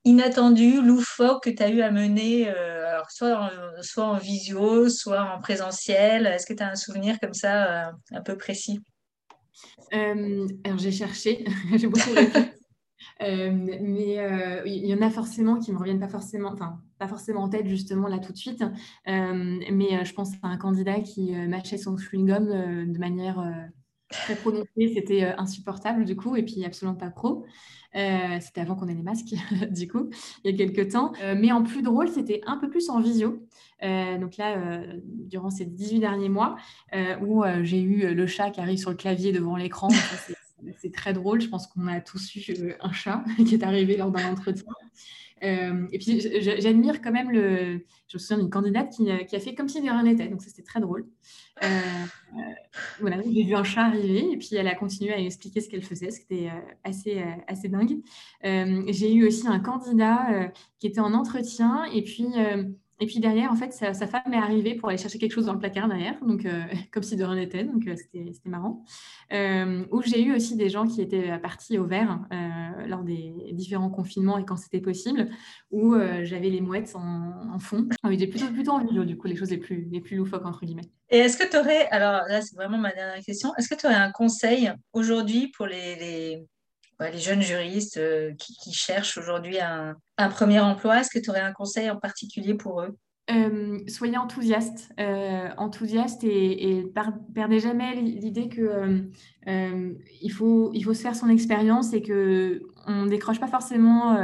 [0.04, 3.50] inattendu, loufoque que tu as eu à mener, euh, alors soit, en,
[3.82, 6.28] soit en visio, soit en présentiel.
[6.28, 8.82] Est-ce que tu as un souvenir comme ça euh, un peu précis?
[9.92, 11.46] Alors j'ai cherché,
[11.76, 12.10] j'ai beaucoup
[13.22, 16.56] mais il y en a forcément qui ne me reviennent pas forcément,
[16.98, 18.64] pas forcément en tête justement là tout de suite.
[19.06, 23.44] mais je pense à un candidat qui mâchait son chewing-gum de manière
[24.10, 27.46] très prononcé, c'était euh, insupportable du coup, et puis absolument pas pro.
[27.96, 29.34] Euh, c'était avant qu'on ait les masques,
[29.72, 30.10] du coup,
[30.44, 31.14] il y a quelques temps.
[31.22, 33.44] Euh, mais en plus drôle, c'était un peu plus en visio.
[33.82, 36.58] donc là, durant ces 18 derniers mois,
[37.22, 39.90] où j'ai eu le chat qui arrive sur le clavier devant l'écran.
[40.78, 41.42] C'est très drôle.
[41.42, 44.72] Je pense qu'on a tous eu un chat qui est arrivé lors d'un entretien.
[45.42, 47.86] Et puis j'admire quand même le.
[48.08, 50.28] Je me souviens d'une candidate qui, qui, a fait comme si de rien n'était.
[50.28, 51.06] Donc c'était très drôle.
[51.64, 52.40] Euh, euh,
[53.02, 55.84] voilà, j'ai vu un chat arriver et puis elle a continué à expliquer ce qu'elle
[55.84, 58.00] faisait, ce qui était euh, assez, assez dingue.
[58.44, 62.28] j'ai eu aussi un candidat qui était en entretien et puis
[63.00, 65.54] et puis derrière, en fait, sa, femme est arrivée pour aller chercher quelque chose dans
[65.54, 66.46] le placard derrière, donc
[66.92, 68.84] comme si de rien n'était, donc c'était marrant.
[69.32, 72.20] où j'ai eu aussi des gens qui étaient partis au vert
[72.88, 75.30] lors des différents confinements et quand c'était possible,
[75.72, 77.88] où j'avais les mouettes en, fond.
[78.04, 80.46] Ah j'ai plutôt, plutôt en vidéo, du coup, les choses les plus, les plus loufoques,
[80.46, 80.90] entre guillemets.
[81.10, 83.88] Et est-ce que tu aurais, alors là c'est vraiment ma dernière question, est-ce que tu
[83.88, 86.48] aurais un conseil aujourd'hui pour les, les,
[87.16, 89.96] jeunes juristes euh, qui, cherchent aujourd'hui un,
[90.30, 92.98] premier emploi Est-ce que tu aurais un conseil en particulier pour eux?
[93.32, 96.94] Euh, soyez enthousiaste, euh, enthousiaste et, et
[97.34, 99.04] perdez jamais l'idée que
[100.22, 104.18] il, faut, il faut se faire son expérience et que on décroche pas forcément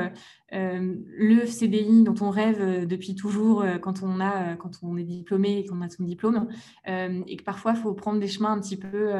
[0.53, 4.95] euh, le CDI dont on rêve euh, depuis toujours euh, quand on, a, quand on
[4.95, 6.47] est diplômé et qu'on a son diplôme,
[6.85, 9.13] et que parfois il faut prendre des chemins un petit peu,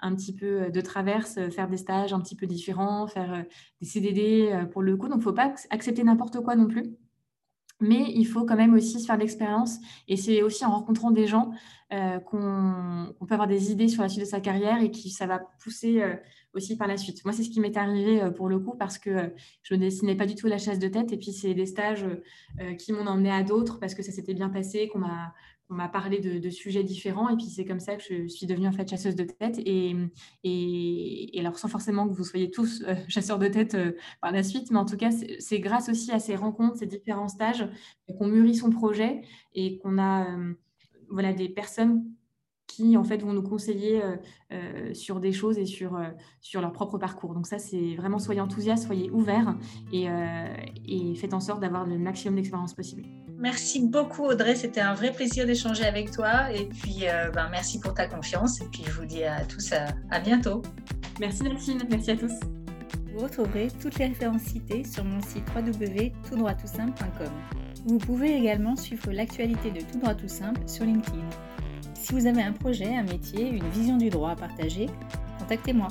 [0.00, 3.44] un petit peu de traverse, faire des stages un petit peu différents, faire
[3.80, 5.08] des CDD pour le coup.
[5.08, 6.84] Donc, faut pas accepter n'importe quoi non plus.
[7.80, 9.78] Mais il faut quand même aussi se faire de l'expérience.
[10.08, 11.52] Et c'est aussi en rencontrant des gens
[11.90, 15.38] qu'on peut avoir des idées sur la suite de sa carrière et qui ça va
[15.62, 16.02] pousser
[16.54, 17.24] aussi par la suite.
[17.24, 19.28] Moi, c'est ce qui m'est arrivé euh, pour le coup parce que euh,
[19.62, 21.12] je ne dessinais pas du tout la chasse de tête.
[21.12, 22.04] Et puis, c'est des stages
[22.60, 25.34] euh, qui m'ont emmené à d'autres parce que ça s'était bien passé, qu'on m'a
[25.70, 28.68] on m'a parlé de, sujets différents et puis c'est comme ça que je suis devenue
[28.68, 29.94] en fait chasseuse de tête et,
[31.38, 33.76] alors sans forcément que vous soyez tous chasseurs de tête
[34.20, 37.28] par la suite, mais en tout cas c'est grâce aussi à ces rencontres, ces différents
[37.28, 37.68] stages
[38.18, 39.22] qu'on mûrit son projet
[39.54, 40.26] et qu'on a
[41.10, 42.04] voilà des personnes
[42.68, 44.16] qui en fait vont nous conseiller euh,
[44.52, 46.04] euh, sur des choses et sur, euh,
[46.40, 47.34] sur leur propre parcours.
[47.34, 49.56] Donc ça, c'est vraiment soyez enthousiastes, soyez ouverts
[49.92, 50.06] et,
[50.86, 53.02] et faites en sorte d'avoir le maximum d'expérience possible.
[53.38, 57.94] Merci beaucoup Audrey, c'était un vrai plaisir d'échanger avec toi et puis ben, merci pour
[57.94, 60.62] ta confiance et puis je vous dis à tous à, à bientôt.
[61.20, 62.32] Merci Delphine, merci à tous.
[63.14, 67.32] Vous retrouverez toutes les références citées sur mon site www.toutdroittoutsimple.com.
[67.86, 71.28] Vous pouvez également suivre l'actualité de Tout droit tout simple sur LinkedIn.
[71.98, 74.86] Si vous avez un projet, un métier, une vision du droit à partager,
[75.40, 75.88] contactez-moi.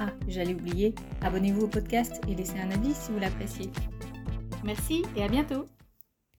[0.00, 3.70] Ah, j'allais oublier, abonnez-vous au podcast et laissez un avis si vous l'appréciez.
[4.64, 5.68] Merci et à bientôt